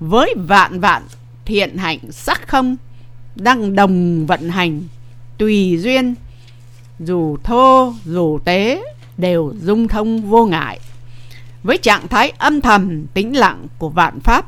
với 0.00 0.34
vạn 0.38 0.80
vạn 0.80 1.02
thiện 1.44 1.76
hạnh 1.76 1.98
sắc 2.10 2.48
không 2.48 2.76
đang 3.36 3.74
đồng 3.76 4.26
vận 4.26 4.48
hành, 4.48 4.82
tùy 5.38 5.78
duyên, 5.80 6.14
dù 7.00 7.36
thô, 7.44 7.92
dù 8.04 8.38
tế, 8.44 8.82
đều 9.16 9.52
dung 9.62 9.88
thông 9.88 10.22
vô 10.22 10.46
ngại. 10.46 10.80
Với 11.62 11.78
trạng 11.78 12.08
thái 12.08 12.32
âm 12.38 12.60
thầm, 12.60 13.06
tĩnh 13.14 13.36
lặng 13.36 13.66
của 13.78 13.88
vạn 13.88 14.20
pháp, 14.20 14.46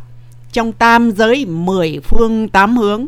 trong 0.53 0.73
tam 0.73 1.11
giới 1.11 1.47
mười 1.47 2.01
phương 2.05 2.49
tám 2.49 2.77
hướng, 2.77 3.07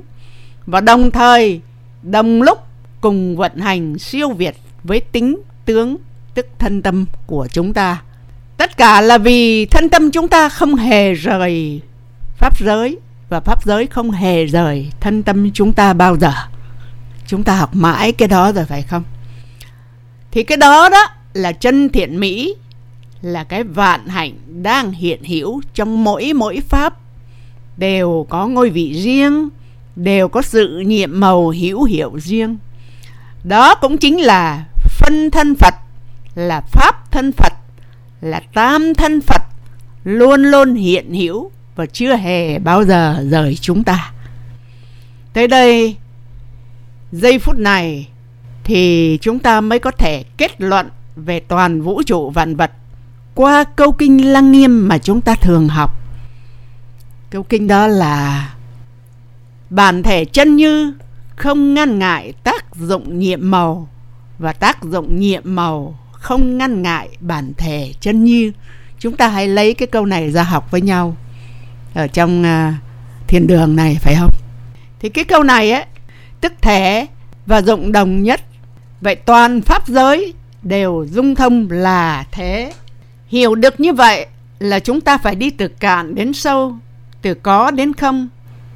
và 0.67 0.81
đồng 0.81 1.11
thời, 1.11 1.61
đồng 2.03 2.43
lúc 2.43 2.59
cùng 3.01 3.37
vận 3.37 3.57
hành 3.57 3.99
siêu 3.99 4.31
việt 4.31 4.57
với 4.85 5.01
tính 5.01 5.37
tướng, 5.65 5.97
tức 6.35 6.47
thân 6.59 6.83
tâm 6.83 7.05
của 7.27 7.49
chúng 7.53 7.73
ta. 7.73 8.03
Tất 8.57 8.77
cả 8.77 9.01
là 9.01 9.19
vì 9.19 9.67
thân 9.67 9.89
tâm 9.89 10.11
chúng 10.11 10.29
ta 10.29 10.49
không 10.49 10.75
hề 10.75 11.15
rời 11.15 11.81
pháp 12.39 12.59
giới 12.59 12.99
và 13.29 13.41
pháp 13.41 13.65
giới 13.65 13.87
không 13.87 14.11
hề 14.11 14.47
rời 14.47 14.91
thân 15.01 15.23
tâm 15.23 15.51
chúng 15.55 15.73
ta 15.73 15.93
bao 15.93 16.17
giờ. 16.17 16.33
Chúng 17.27 17.43
ta 17.43 17.57
học 17.57 17.71
mãi 17.75 18.13
cái 18.13 18.29
đó 18.29 18.53
rồi 18.53 18.65
phải 18.65 18.83
không? 18.83 19.03
Thì 20.31 20.43
cái 20.43 20.57
đó 20.57 20.89
đó 20.89 21.07
là 21.33 21.53
chân 21.53 21.89
thiện 21.89 22.21
mỹ, 22.21 22.55
là 23.23 23.45
cái 23.45 23.65
vạn 23.65 24.07
hạnh 24.07 24.33
đang 24.63 24.93
hiện 24.93 25.23
hữu 25.25 25.63
trong 25.75 26.05
mỗi 26.05 26.33
mỗi 26.33 26.61
pháp. 26.69 26.95
Đều 27.77 28.27
có 28.31 28.47
ngôi 28.47 28.71
vị 28.71 29.03
riêng, 29.03 29.49
đều 29.97 30.29
có 30.29 30.43
sự 30.43 30.83
nhiệm 30.87 31.21
màu 31.21 31.49
hữu 31.49 31.85
hiệu 31.85 32.13
riêng. 32.19 32.59
Đó 33.45 33.75
cũng 33.75 33.99
chính 33.99 34.21
là 34.21 34.65
phân 34.89 35.31
thân 35.31 35.55
phật, 35.55 35.75
là 36.35 36.61
pháp 36.61 37.11
thân 37.11 37.33
phật, 37.33 37.53
là 38.21 38.41
tam 38.55 38.95
thân 38.95 39.21
phật 39.21 39.43
luôn 40.05 40.43
luôn 40.43 40.75
hiện 40.75 41.15
hữu 41.15 41.51
và 41.79 41.87
chưa 41.87 42.17
hề 42.17 42.59
bao 42.59 42.85
giờ 42.85 43.25
rời 43.31 43.55
chúng 43.61 43.85
ta. 43.85 44.13
Tới 45.33 45.49
đây, 45.49 45.97
giây 47.13 47.39
phút 47.39 47.59
này 47.59 48.09
thì 48.65 49.19
chúng 49.21 49.39
ta 49.39 49.61
mới 49.61 49.79
có 49.79 49.91
thể 49.91 50.25
kết 50.37 50.61
luận 50.61 50.89
về 51.17 51.41
toàn 51.41 51.83
vũ 51.83 52.03
trụ 52.03 52.31
vạn 52.31 52.57
vật 52.57 52.71
qua 53.35 53.65
câu 53.65 53.93
kinh 53.93 54.33
lăng 54.33 54.53
nghiêm 54.53 54.89
mà 54.89 54.99
chúng 54.99 55.21
ta 55.21 55.35
thường 55.35 55.69
học. 55.69 55.91
Câu 57.31 57.43
kinh 57.43 57.67
đó 57.67 57.87
là, 57.87 58.55
bản 59.71 60.03
thể 60.03 60.25
chân 60.25 60.57
như 60.57 60.95
không 61.37 61.75
ngăn 61.75 61.99
ngại 61.99 62.33
tác 62.45 62.77
dụng 62.77 63.19
nhiệm 63.19 63.51
màu 63.51 63.89
và 64.39 64.53
tác 64.53 64.83
dụng 64.83 65.19
nhiệm 65.19 65.43
màu 65.45 65.99
không 66.13 66.59
ngăn 66.59 66.83
ngại 66.83 67.09
bản 67.21 67.53
thể 67.57 67.93
chân 68.01 68.25
như. 68.25 68.53
Chúng 68.99 69.17
ta 69.17 69.29
hãy 69.29 69.49
lấy 69.49 69.75
cái 69.75 69.89
câu 69.89 70.07
này 70.07 70.31
ra 70.31 70.43
học 70.43 70.71
với 70.71 70.81
nhau 70.81 71.17
ở 71.95 72.07
trong 72.07 72.43
uh, 72.43 72.75
thiên 73.29 73.47
đường 73.47 73.77
này 73.77 73.97
phải 74.01 74.15
không? 74.19 74.31
Thì 75.01 75.09
cái 75.09 75.25
câu 75.25 75.43
này 75.43 75.73
ấy 75.73 75.85
tức 76.41 76.53
thể 76.61 77.07
và 77.47 77.61
rộng 77.61 77.93
đồng 77.93 78.23
nhất. 78.23 78.41
Vậy 79.01 79.15
toàn 79.15 79.63
pháp 79.63 79.89
giới 79.89 80.35
đều 80.63 81.07
dung 81.13 81.35
thông 81.35 81.71
là 81.71 82.25
thế. 82.33 82.73
Hiểu 83.29 83.55
được 83.55 83.81
như 83.81 83.93
vậy 83.93 84.27
là 84.59 84.79
chúng 84.79 85.01
ta 85.01 85.19
phải 85.19 85.35
đi 85.35 85.51
từ 85.51 85.69
cạn 85.69 86.15
đến 86.15 86.33
sâu 86.33 86.77
từ 87.23 87.35
có 87.35 87.71
đến 87.71 87.93
không 87.93 88.29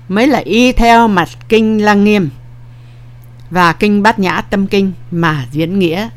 mới 0.08 0.26
là 0.26 0.38
y 0.38 0.72
theo 0.72 1.08
mặt 1.08 1.28
kinh 1.48 1.84
lăng 1.84 2.04
nghiêm 2.04 2.30
và 3.50 3.72
kinh 3.72 4.02
bát 4.02 4.18
nhã 4.18 4.40
tâm 4.40 4.66
kinh 4.66 4.92
mà 5.10 5.46
diễn 5.52 5.78
nghĩa. 5.78 6.08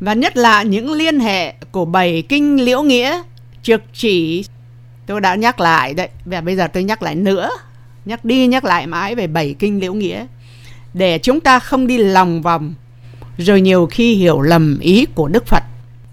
Và 0.00 0.14
nhất 0.14 0.36
là 0.36 0.62
những 0.62 0.92
liên 0.92 1.20
hệ 1.20 1.54
của 1.70 1.84
bảy 1.84 2.22
kinh 2.28 2.64
liễu 2.64 2.82
nghĩa 2.82 3.22
trực 3.62 3.82
chỉ 3.92 4.44
tôi 5.06 5.20
đã 5.20 5.34
nhắc 5.34 5.60
lại 5.60 5.94
đấy. 5.94 6.08
Và 6.24 6.40
bây 6.40 6.56
giờ 6.56 6.68
tôi 6.68 6.84
nhắc 6.84 7.02
lại 7.02 7.14
nữa. 7.14 7.50
Nhắc 8.04 8.24
đi 8.24 8.46
nhắc 8.46 8.64
lại 8.64 8.86
mãi 8.86 9.14
về 9.14 9.26
bảy 9.26 9.54
kinh 9.58 9.80
liễu 9.80 9.94
nghĩa. 9.94 10.26
Để 10.94 11.18
chúng 11.18 11.40
ta 11.40 11.58
không 11.58 11.86
đi 11.86 11.98
lòng 11.98 12.42
vòng, 12.42 12.74
rồi 13.38 13.60
nhiều 13.60 13.88
khi 13.90 14.14
hiểu 14.14 14.40
lầm 14.40 14.78
ý 14.78 15.06
của 15.14 15.28
đức 15.28 15.46
phật. 15.46 15.62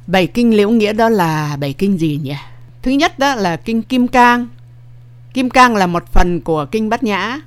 Bảy 0.07 0.27
kinh 0.27 0.57
liễu 0.57 0.69
nghĩa 0.69 0.93
đó 0.93 1.09
là 1.09 1.57
bảy 1.59 1.73
kinh 1.73 1.99
gì 1.99 2.19
nhỉ? 2.23 2.35
Thứ 2.81 2.91
nhất 2.91 3.19
đó 3.19 3.35
là 3.35 3.55
kinh 3.55 3.81
kim 3.81 4.07
cang. 4.07 4.47
Kim 5.33 5.49
cang 5.49 5.75
là 5.75 5.87
một 5.87 6.03
phần 6.11 6.41
của 6.41 6.65
kinh 6.65 6.89
bát 6.89 7.03
nhã. 7.03 7.39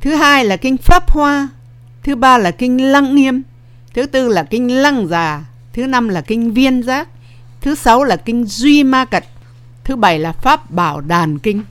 Thứ 0.00 0.14
hai 0.14 0.44
là 0.44 0.56
kinh 0.56 0.76
pháp 0.76 1.10
hoa. 1.10 1.48
Thứ 2.02 2.16
ba 2.16 2.38
là 2.38 2.50
kinh 2.50 2.92
lăng 2.92 3.14
nghiêm. 3.14 3.42
Thứ 3.94 4.06
tư 4.06 4.28
là 4.28 4.42
kinh 4.42 4.82
lăng 4.82 5.06
già. 5.06 5.44
Thứ 5.72 5.86
năm 5.86 6.08
là 6.08 6.20
kinh 6.20 6.52
viên 6.52 6.82
giác. 6.82 7.08
Thứ 7.60 7.74
sáu 7.74 8.04
là 8.04 8.16
kinh 8.16 8.44
duy 8.44 8.84
ma 8.84 9.04
cật 9.04 9.24
thứ 9.84 9.96
bảy 9.96 10.18
là 10.18 10.32
pháp 10.32 10.70
bảo 10.70 11.00
đàn 11.00 11.38
kinh. 11.38 11.62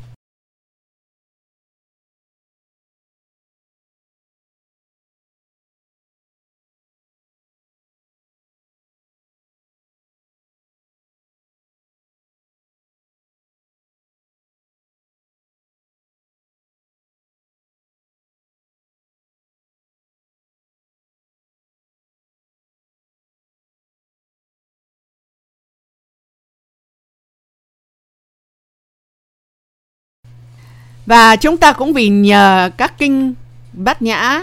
Và 31.12 31.36
chúng 31.36 31.58
ta 31.58 31.74
cũng 31.74 31.94
vì 31.94 32.10
nhờ 32.10 32.70
các 32.78 32.98
kinh 32.98 33.34
Bát 33.74 34.02
Nhã, 34.02 34.42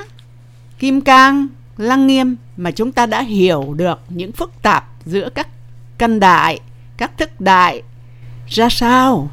Kim 0.78 1.00
Cang, 1.00 1.46
Lăng 1.76 2.06
Nghiêm 2.06 2.36
mà 2.56 2.70
chúng 2.70 2.92
ta 2.92 3.06
đã 3.06 3.22
hiểu 3.22 3.74
được 3.76 4.00
những 4.08 4.32
phức 4.32 4.52
tạp 4.62 4.88
giữa 5.04 5.28
các 5.34 5.48
căn 5.98 6.20
đại, 6.20 6.60
các 6.96 7.18
thức 7.18 7.40
đại 7.40 7.82
ra 8.48 8.68
sao? 8.68 9.30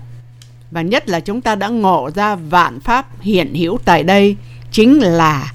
Và 0.72 0.82
nhất 0.82 1.10
là 1.10 1.20
chúng 1.20 1.42
ta 1.42 1.56
đã 1.56 1.68
ngộ 1.68 2.10
ra 2.16 2.36
vạn 2.36 2.80
pháp 2.80 3.22
hiện 3.22 3.56
hữu 3.56 3.78
tại 3.86 4.04
đây 4.04 4.36
chính 4.72 5.00
là 5.00 5.54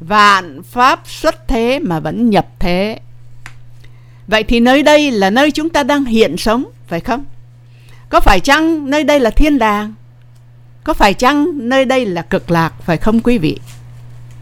vạn 0.00 0.62
pháp 0.62 1.00
xuất 1.04 1.48
thế 1.48 1.78
mà 1.78 2.00
vẫn 2.00 2.30
nhập 2.30 2.46
thế. 2.58 3.00
Vậy 4.26 4.42
thì 4.42 4.60
nơi 4.60 4.82
đây 4.82 5.10
là 5.10 5.30
nơi 5.30 5.50
chúng 5.50 5.68
ta 5.68 5.82
đang 5.82 6.04
hiện 6.04 6.36
sống, 6.36 6.64
phải 6.86 7.00
không? 7.00 7.24
Có 8.08 8.20
phải 8.20 8.40
chăng 8.40 8.90
nơi 8.90 9.04
đây 9.04 9.20
là 9.20 9.30
thiên 9.30 9.58
đàng? 9.58 9.94
Có 10.86 10.94
phải 10.94 11.14
chăng 11.14 11.68
nơi 11.68 11.84
đây 11.84 12.06
là 12.06 12.22
cực 12.22 12.50
lạc, 12.50 12.72
phải 12.84 12.96
không 12.96 13.20
quý 13.20 13.38
vị? 13.38 13.58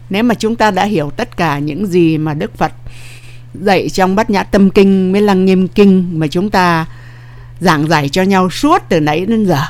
Nếu 0.09 0.23
mà 0.23 0.35
chúng 0.35 0.55
ta 0.55 0.71
đã 0.71 0.85
hiểu 0.85 1.11
tất 1.17 1.37
cả 1.37 1.59
những 1.59 1.87
gì 1.87 2.17
mà 2.17 2.33
Đức 2.33 2.57
Phật 2.57 2.71
dạy 3.53 3.89
trong 3.89 4.15
Bát 4.15 4.29
Nhã 4.29 4.43
Tâm 4.43 4.69
Kinh 4.69 5.11
Mới 5.11 5.21
Lăng 5.21 5.45
Nghiêm 5.45 5.67
Kinh 5.67 6.19
mà 6.19 6.27
chúng 6.27 6.49
ta 6.49 6.85
giảng 7.59 7.87
giải 7.87 8.09
cho 8.09 8.23
nhau 8.23 8.49
suốt 8.49 8.81
từ 8.89 8.99
nãy 8.99 9.25
đến 9.25 9.45
giờ. 9.45 9.61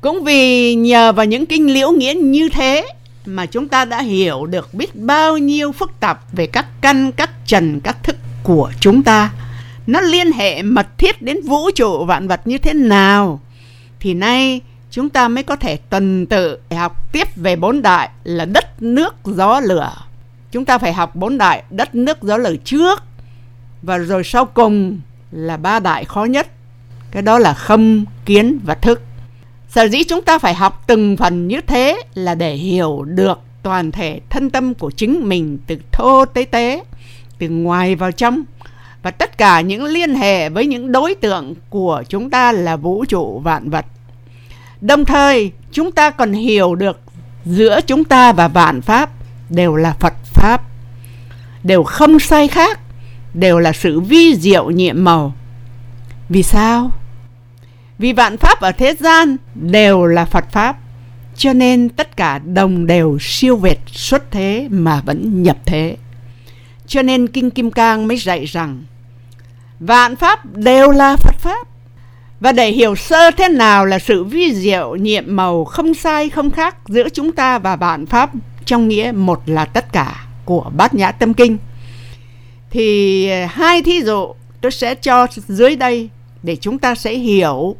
Cũng 0.00 0.24
vì 0.24 0.74
nhờ 0.74 1.12
vào 1.12 1.26
những 1.26 1.46
kinh 1.46 1.74
liễu 1.74 1.90
nghĩa 1.90 2.14
như 2.14 2.48
thế 2.48 2.86
mà 3.24 3.46
chúng 3.46 3.68
ta 3.68 3.84
đã 3.84 4.02
hiểu 4.02 4.46
được 4.46 4.74
biết 4.74 4.96
bao 4.96 5.38
nhiêu 5.38 5.72
phức 5.72 6.00
tạp 6.00 6.32
về 6.32 6.46
các 6.46 6.66
căn, 6.80 7.12
các 7.12 7.30
trần, 7.46 7.80
các 7.80 8.02
thức 8.02 8.16
của 8.42 8.72
chúng 8.80 9.02
ta. 9.02 9.32
Nó 9.86 10.00
liên 10.00 10.32
hệ 10.32 10.62
mật 10.62 10.98
thiết 10.98 11.22
đến 11.22 11.36
vũ 11.42 11.70
trụ 11.70 12.04
vạn 12.04 12.28
vật 12.28 12.40
như 12.44 12.58
thế 12.58 12.72
nào. 12.72 13.40
Thì 14.00 14.14
nay 14.14 14.60
chúng 14.96 15.10
ta 15.10 15.28
mới 15.28 15.42
có 15.42 15.56
thể 15.56 15.76
tuần 15.76 16.26
tự 16.26 16.58
học 16.76 17.12
tiếp 17.12 17.28
về 17.36 17.56
bốn 17.56 17.82
đại 17.82 18.10
là 18.24 18.44
đất, 18.44 18.82
nước, 18.82 19.14
gió, 19.24 19.60
lửa. 19.60 19.92
Chúng 20.52 20.64
ta 20.64 20.78
phải 20.78 20.92
học 20.92 21.16
bốn 21.16 21.38
đại 21.38 21.62
đất, 21.70 21.94
nước, 21.94 22.22
gió, 22.22 22.36
lửa 22.36 22.56
trước 22.64 23.02
và 23.82 23.98
rồi 23.98 24.24
sau 24.24 24.44
cùng 24.44 25.00
là 25.30 25.56
ba 25.56 25.80
đại 25.80 26.04
khó 26.04 26.24
nhất. 26.24 26.46
Cái 27.10 27.22
đó 27.22 27.38
là 27.38 27.54
khâm, 27.54 28.04
kiến 28.24 28.58
và 28.64 28.74
thức. 28.74 29.02
Sở 29.68 29.88
dĩ 29.88 30.04
chúng 30.04 30.22
ta 30.22 30.38
phải 30.38 30.54
học 30.54 30.84
từng 30.86 31.16
phần 31.16 31.48
như 31.48 31.60
thế 31.60 32.02
là 32.14 32.34
để 32.34 32.54
hiểu 32.54 33.04
được 33.06 33.40
toàn 33.62 33.92
thể 33.92 34.20
thân 34.30 34.50
tâm 34.50 34.74
của 34.74 34.90
chính 34.90 35.28
mình 35.28 35.58
từ 35.66 35.76
thô 35.92 36.24
tới 36.24 36.44
tế, 36.44 36.84
từ 37.38 37.48
ngoài 37.48 37.96
vào 37.96 38.12
trong 38.12 38.44
và 39.02 39.10
tất 39.10 39.38
cả 39.38 39.60
những 39.60 39.84
liên 39.84 40.14
hệ 40.14 40.48
với 40.48 40.66
những 40.66 40.92
đối 40.92 41.14
tượng 41.14 41.54
của 41.70 42.02
chúng 42.08 42.30
ta 42.30 42.52
là 42.52 42.76
vũ 42.76 43.04
trụ 43.04 43.38
vạn 43.44 43.70
vật. 43.70 43.84
Đồng 44.80 45.04
thời, 45.04 45.52
chúng 45.72 45.92
ta 45.92 46.10
còn 46.10 46.32
hiểu 46.32 46.74
được 46.74 47.00
giữa 47.44 47.80
chúng 47.86 48.04
ta 48.04 48.32
và 48.32 48.48
vạn 48.48 48.80
pháp 48.82 49.10
đều 49.50 49.76
là 49.76 49.92
Phật 49.92 50.14
pháp, 50.24 50.62
đều 51.62 51.82
không 51.82 52.18
sai 52.18 52.48
khác, 52.48 52.80
đều 53.34 53.58
là 53.58 53.72
sự 53.72 54.00
vi 54.00 54.36
diệu 54.36 54.70
nhiệm 54.70 55.04
màu. 55.04 55.34
Vì 56.28 56.42
sao? 56.42 56.90
Vì 57.98 58.12
vạn 58.12 58.36
pháp 58.36 58.60
ở 58.60 58.72
thế 58.72 58.94
gian 59.00 59.36
đều 59.54 60.04
là 60.04 60.24
Phật 60.24 60.52
Pháp, 60.52 60.76
cho 61.36 61.52
nên 61.52 61.88
tất 61.88 62.16
cả 62.16 62.38
đồng 62.38 62.86
đều 62.86 63.18
siêu 63.20 63.56
việt 63.56 63.80
xuất 63.86 64.30
thế 64.30 64.68
mà 64.70 65.00
vẫn 65.00 65.42
nhập 65.42 65.56
thế. 65.64 65.96
Cho 66.86 67.02
nên 67.02 67.28
Kinh 67.28 67.50
Kim 67.50 67.70
Cang 67.70 68.08
mới 68.08 68.16
dạy 68.16 68.44
rằng 68.44 68.84
vạn 69.80 70.16
pháp 70.16 70.46
đều 70.56 70.90
là 70.90 71.16
Phật 71.16 71.34
Pháp. 71.38 71.68
Và 72.46 72.52
để 72.52 72.70
hiểu 72.70 72.94
sơ 72.94 73.30
thế 73.30 73.48
nào 73.48 73.86
là 73.86 73.98
sự 73.98 74.24
vi 74.24 74.54
diệu, 74.54 74.96
nhiệm 74.96 75.24
màu, 75.26 75.64
không 75.64 75.94
sai, 75.94 76.28
không 76.28 76.50
khác 76.50 76.76
giữa 76.88 77.08
chúng 77.08 77.32
ta 77.32 77.58
và 77.58 77.76
vạn 77.76 78.06
pháp 78.06 78.30
trong 78.64 78.88
nghĩa 78.88 79.12
một 79.14 79.42
là 79.46 79.64
tất 79.64 79.92
cả 79.92 80.26
của 80.44 80.70
Bát 80.76 80.94
Nhã 80.94 81.12
Tâm 81.12 81.34
Kinh. 81.34 81.58
Thì 82.70 83.28
ờ, 83.30 83.46
hai 83.50 83.82
thí 83.82 84.02
dụ 84.02 84.34
tôi 84.60 84.72
sẽ 84.72 84.94
cho 84.94 85.26
dưới 85.48 85.76
đây 85.76 86.08
để 86.42 86.56
chúng 86.56 86.78
ta 86.78 86.94
sẽ 86.94 87.14
hiểu 87.14 87.76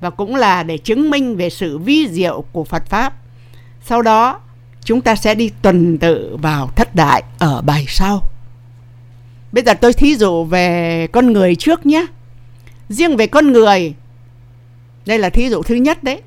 và 0.00 0.10
cũng 0.10 0.36
là 0.36 0.62
để 0.62 0.78
chứng 0.78 1.10
minh 1.10 1.36
về 1.36 1.50
sự 1.50 1.78
vi 1.78 2.08
diệu 2.08 2.44
của 2.52 2.64
Phật 2.64 2.86
Pháp. 2.86 3.14
Sau 3.84 4.02
đó, 4.02 4.40
chúng 4.84 5.00
ta 5.00 5.16
sẽ 5.16 5.34
đi 5.34 5.50
tuần 5.62 5.98
tự 5.98 6.36
vào 6.42 6.70
thất 6.76 6.94
đại 6.94 7.22
ở 7.38 7.62
bài 7.62 7.84
sau. 7.88 8.22
Bây 9.52 9.64
giờ 9.64 9.74
tôi 9.74 9.92
thí 9.92 10.16
dụ 10.16 10.44
về 10.44 11.06
con 11.12 11.32
người 11.32 11.54
trước 11.54 11.86
nhé. 11.86 12.06
Riêng 12.88 13.16
về 13.16 13.26
con 13.26 13.52
người, 13.52 13.94
đây 15.10 15.18
là 15.18 15.30
thí 15.30 15.48
dụ 15.48 15.62
thứ 15.62 15.74
nhất 15.74 16.04
đấy. 16.04 16.20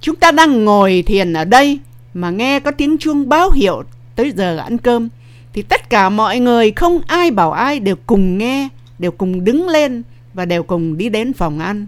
Chúng 0.00 0.16
ta 0.16 0.30
đang 0.32 0.64
ngồi 0.64 1.02
thiền 1.06 1.32
ở 1.32 1.44
đây 1.44 1.78
mà 2.14 2.30
nghe 2.30 2.60
có 2.60 2.70
tiếng 2.70 2.98
chuông 2.98 3.28
báo 3.28 3.50
hiệu 3.50 3.82
tới 4.14 4.32
giờ 4.36 4.56
ăn 4.56 4.78
cơm 4.78 5.08
thì 5.52 5.62
tất 5.62 5.90
cả 5.90 6.08
mọi 6.08 6.38
người 6.38 6.70
không 6.70 7.00
ai 7.06 7.30
bảo 7.30 7.52
ai 7.52 7.80
đều 7.80 7.96
cùng 8.06 8.38
nghe, 8.38 8.68
đều 8.98 9.10
cùng 9.10 9.44
đứng 9.44 9.68
lên 9.68 10.02
và 10.34 10.44
đều 10.44 10.62
cùng 10.62 10.96
đi 10.96 11.08
đến 11.08 11.32
phòng 11.32 11.58
ăn. 11.58 11.86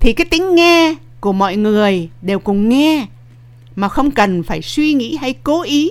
Thì 0.00 0.12
cái 0.12 0.24
tính 0.24 0.54
nghe 0.54 0.94
của 1.20 1.32
mọi 1.32 1.56
người 1.56 2.08
đều 2.22 2.38
cùng 2.38 2.68
nghe 2.68 3.06
mà 3.76 3.88
không 3.88 4.10
cần 4.10 4.42
phải 4.42 4.62
suy 4.62 4.92
nghĩ 4.92 5.16
hay 5.16 5.32
cố 5.32 5.62
ý. 5.62 5.90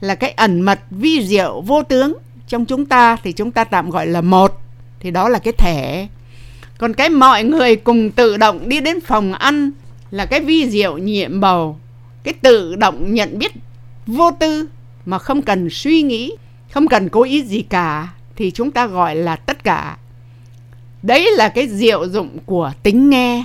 Là 0.00 0.14
cái 0.14 0.30
ẩn 0.30 0.60
mật 0.60 0.80
vi 0.90 1.26
diệu 1.26 1.60
vô 1.60 1.82
tướng 1.82 2.18
trong 2.48 2.64
chúng 2.64 2.86
ta 2.86 3.16
thì 3.22 3.32
chúng 3.32 3.50
ta 3.50 3.64
tạm 3.64 3.90
gọi 3.90 4.06
là 4.06 4.20
một 4.20 4.60
thì 5.00 5.10
đó 5.10 5.28
là 5.28 5.38
cái 5.38 5.52
thể 5.58 6.08
còn 6.80 6.94
cái 6.94 7.10
mọi 7.10 7.44
người 7.44 7.76
cùng 7.76 8.10
tự 8.10 8.36
động 8.36 8.68
đi 8.68 8.80
đến 8.80 9.00
phòng 9.00 9.32
ăn 9.32 9.70
là 10.10 10.26
cái 10.26 10.40
vi 10.40 10.70
diệu 10.70 10.98
nhiệm 10.98 11.40
bầu, 11.40 11.78
cái 12.22 12.34
tự 12.34 12.76
động 12.76 13.14
nhận 13.14 13.38
biết 13.38 13.52
vô 14.06 14.30
tư 14.30 14.68
mà 15.06 15.18
không 15.18 15.42
cần 15.42 15.70
suy 15.70 16.02
nghĩ, 16.02 16.36
không 16.70 16.88
cần 16.88 17.08
cố 17.08 17.22
ý 17.22 17.42
gì 17.42 17.62
cả 17.62 18.08
thì 18.36 18.50
chúng 18.50 18.70
ta 18.70 18.86
gọi 18.86 19.16
là 19.16 19.36
tất 19.36 19.64
cả 19.64 19.96
Đấy 21.02 21.30
là 21.36 21.48
cái 21.48 21.68
diệu 21.68 22.08
dụng 22.08 22.38
của 22.46 22.72
tính 22.82 23.10
nghe. 23.10 23.44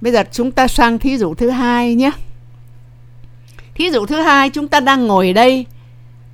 Bây 0.00 0.12
giờ 0.12 0.24
chúng 0.32 0.50
ta 0.50 0.68
sang 0.68 0.98
thí 0.98 1.18
dụ 1.18 1.34
thứ 1.34 1.50
hai 1.50 1.94
nhé. 1.94 2.10
Thí 3.74 3.90
dụ 3.90 4.06
thứ 4.06 4.16
hai, 4.16 4.50
chúng 4.50 4.68
ta 4.68 4.80
đang 4.80 5.06
ngồi 5.06 5.32
đây 5.32 5.66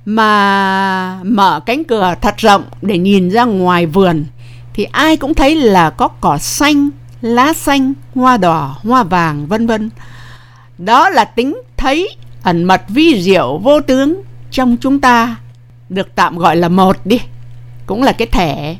mà 0.05 1.19
mở 1.23 1.59
cánh 1.65 1.83
cửa 1.83 2.15
thật 2.21 2.37
rộng 2.37 2.63
để 2.81 2.97
nhìn 2.97 3.29
ra 3.29 3.45
ngoài 3.45 3.85
vườn 3.85 4.25
thì 4.77 4.83
ai 4.83 5.17
cũng 5.17 5.33
thấy 5.33 5.55
là 5.55 5.89
có 5.89 6.07
cỏ 6.07 6.37
xanh, 6.37 6.89
lá 7.21 7.53
xanh, 7.53 7.93
hoa 8.15 8.37
đỏ, 8.37 8.75
hoa 8.83 9.03
vàng 9.03 9.47
vân 9.47 9.67
vân. 9.67 9.89
Đó 10.77 11.09
là 11.09 11.25
tính 11.25 11.61
thấy 11.77 12.09
ẩn 12.43 12.63
mật 12.63 12.81
vi 12.87 13.21
diệu 13.21 13.57
vô 13.63 13.81
tướng 13.81 14.21
trong 14.51 14.77
chúng 14.81 14.99
ta 14.99 15.35
được 15.89 16.15
tạm 16.15 16.37
gọi 16.37 16.55
là 16.55 16.69
một 16.69 16.97
đi. 17.05 17.19
Cũng 17.85 18.03
là 18.03 18.11
cái 18.11 18.27
thể 18.27 18.75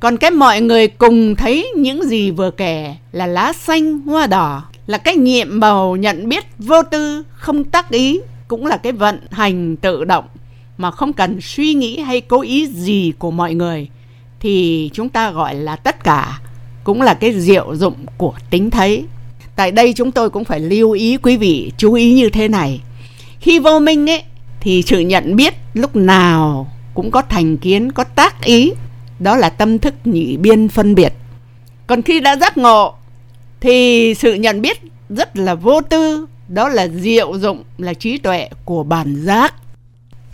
còn 0.00 0.16
cái 0.16 0.30
mọi 0.30 0.60
người 0.60 0.88
cùng 0.88 1.36
thấy 1.36 1.72
những 1.76 2.08
gì 2.08 2.30
vừa 2.30 2.50
kể 2.50 2.96
là 3.12 3.26
lá 3.26 3.52
xanh, 3.52 4.00
hoa 4.00 4.26
đỏ, 4.26 4.62
là 4.86 4.98
cái 4.98 5.16
nhiệm 5.16 5.60
màu 5.60 5.96
nhận 5.96 6.28
biết 6.28 6.44
vô 6.58 6.82
tư, 6.82 7.22
không 7.32 7.64
tác 7.64 7.90
ý, 7.90 8.20
cũng 8.48 8.66
là 8.66 8.76
cái 8.76 8.92
vận 8.92 9.20
hành 9.30 9.76
tự 9.76 10.04
động 10.04 10.24
mà 10.78 10.90
không 10.90 11.12
cần 11.12 11.40
suy 11.40 11.74
nghĩ 11.74 12.00
hay 12.00 12.20
cố 12.20 12.40
ý 12.40 12.66
gì 12.66 13.12
của 13.18 13.30
mọi 13.30 13.54
người 13.54 13.88
thì 14.46 14.90
chúng 14.92 15.08
ta 15.08 15.30
gọi 15.30 15.54
là 15.54 15.76
tất 15.76 16.04
cả 16.04 16.40
cũng 16.84 17.02
là 17.02 17.14
cái 17.14 17.40
diệu 17.40 17.76
dụng 17.76 17.94
của 18.16 18.34
tính 18.50 18.70
thấy. 18.70 19.04
Tại 19.56 19.72
đây 19.72 19.92
chúng 19.96 20.12
tôi 20.12 20.30
cũng 20.30 20.44
phải 20.44 20.60
lưu 20.60 20.92
ý 20.92 21.16
quý 21.16 21.36
vị 21.36 21.72
chú 21.76 21.92
ý 21.92 22.14
như 22.14 22.30
thế 22.30 22.48
này. 22.48 22.80
Khi 23.40 23.58
vô 23.58 23.78
minh 23.78 24.10
ấy 24.10 24.22
thì 24.60 24.82
sự 24.86 25.00
nhận 25.00 25.36
biết 25.36 25.54
lúc 25.74 25.96
nào 25.96 26.70
cũng 26.94 27.10
có 27.10 27.22
thành 27.22 27.56
kiến, 27.56 27.92
có 27.92 28.04
tác 28.04 28.44
ý 28.44 28.72
đó 29.18 29.36
là 29.36 29.48
tâm 29.48 29.78
thức 29.78 29.94
nhị 30.04 30.36
biên 30.36 30.68
phân 30.68 30.94
biệt 30.94 31.12
còn 31.86 32.02
khi 32.02 32.20
đã 32.20 32.36
giác 32.36 32.58
ngộ 32.58 32.94
thì 33.60 34.14
sự 34.18 34.34
nhận 34.34 34.62
biết 34.62 34.78
rất 35.08 35.36
là 35.36 35.54
vô 35.54 35.80
tư 35.80 36.26
đó 36.48 36.68
là 36.68 36.88
diệu 36.88 37.38
dụng 37.38 37.64
là 37.78 37.94
trí 37.94 38.18
tuệ 38.18 38.48
của 38.64 38.82
bản 38.82 39.16
giác 39.16 39.54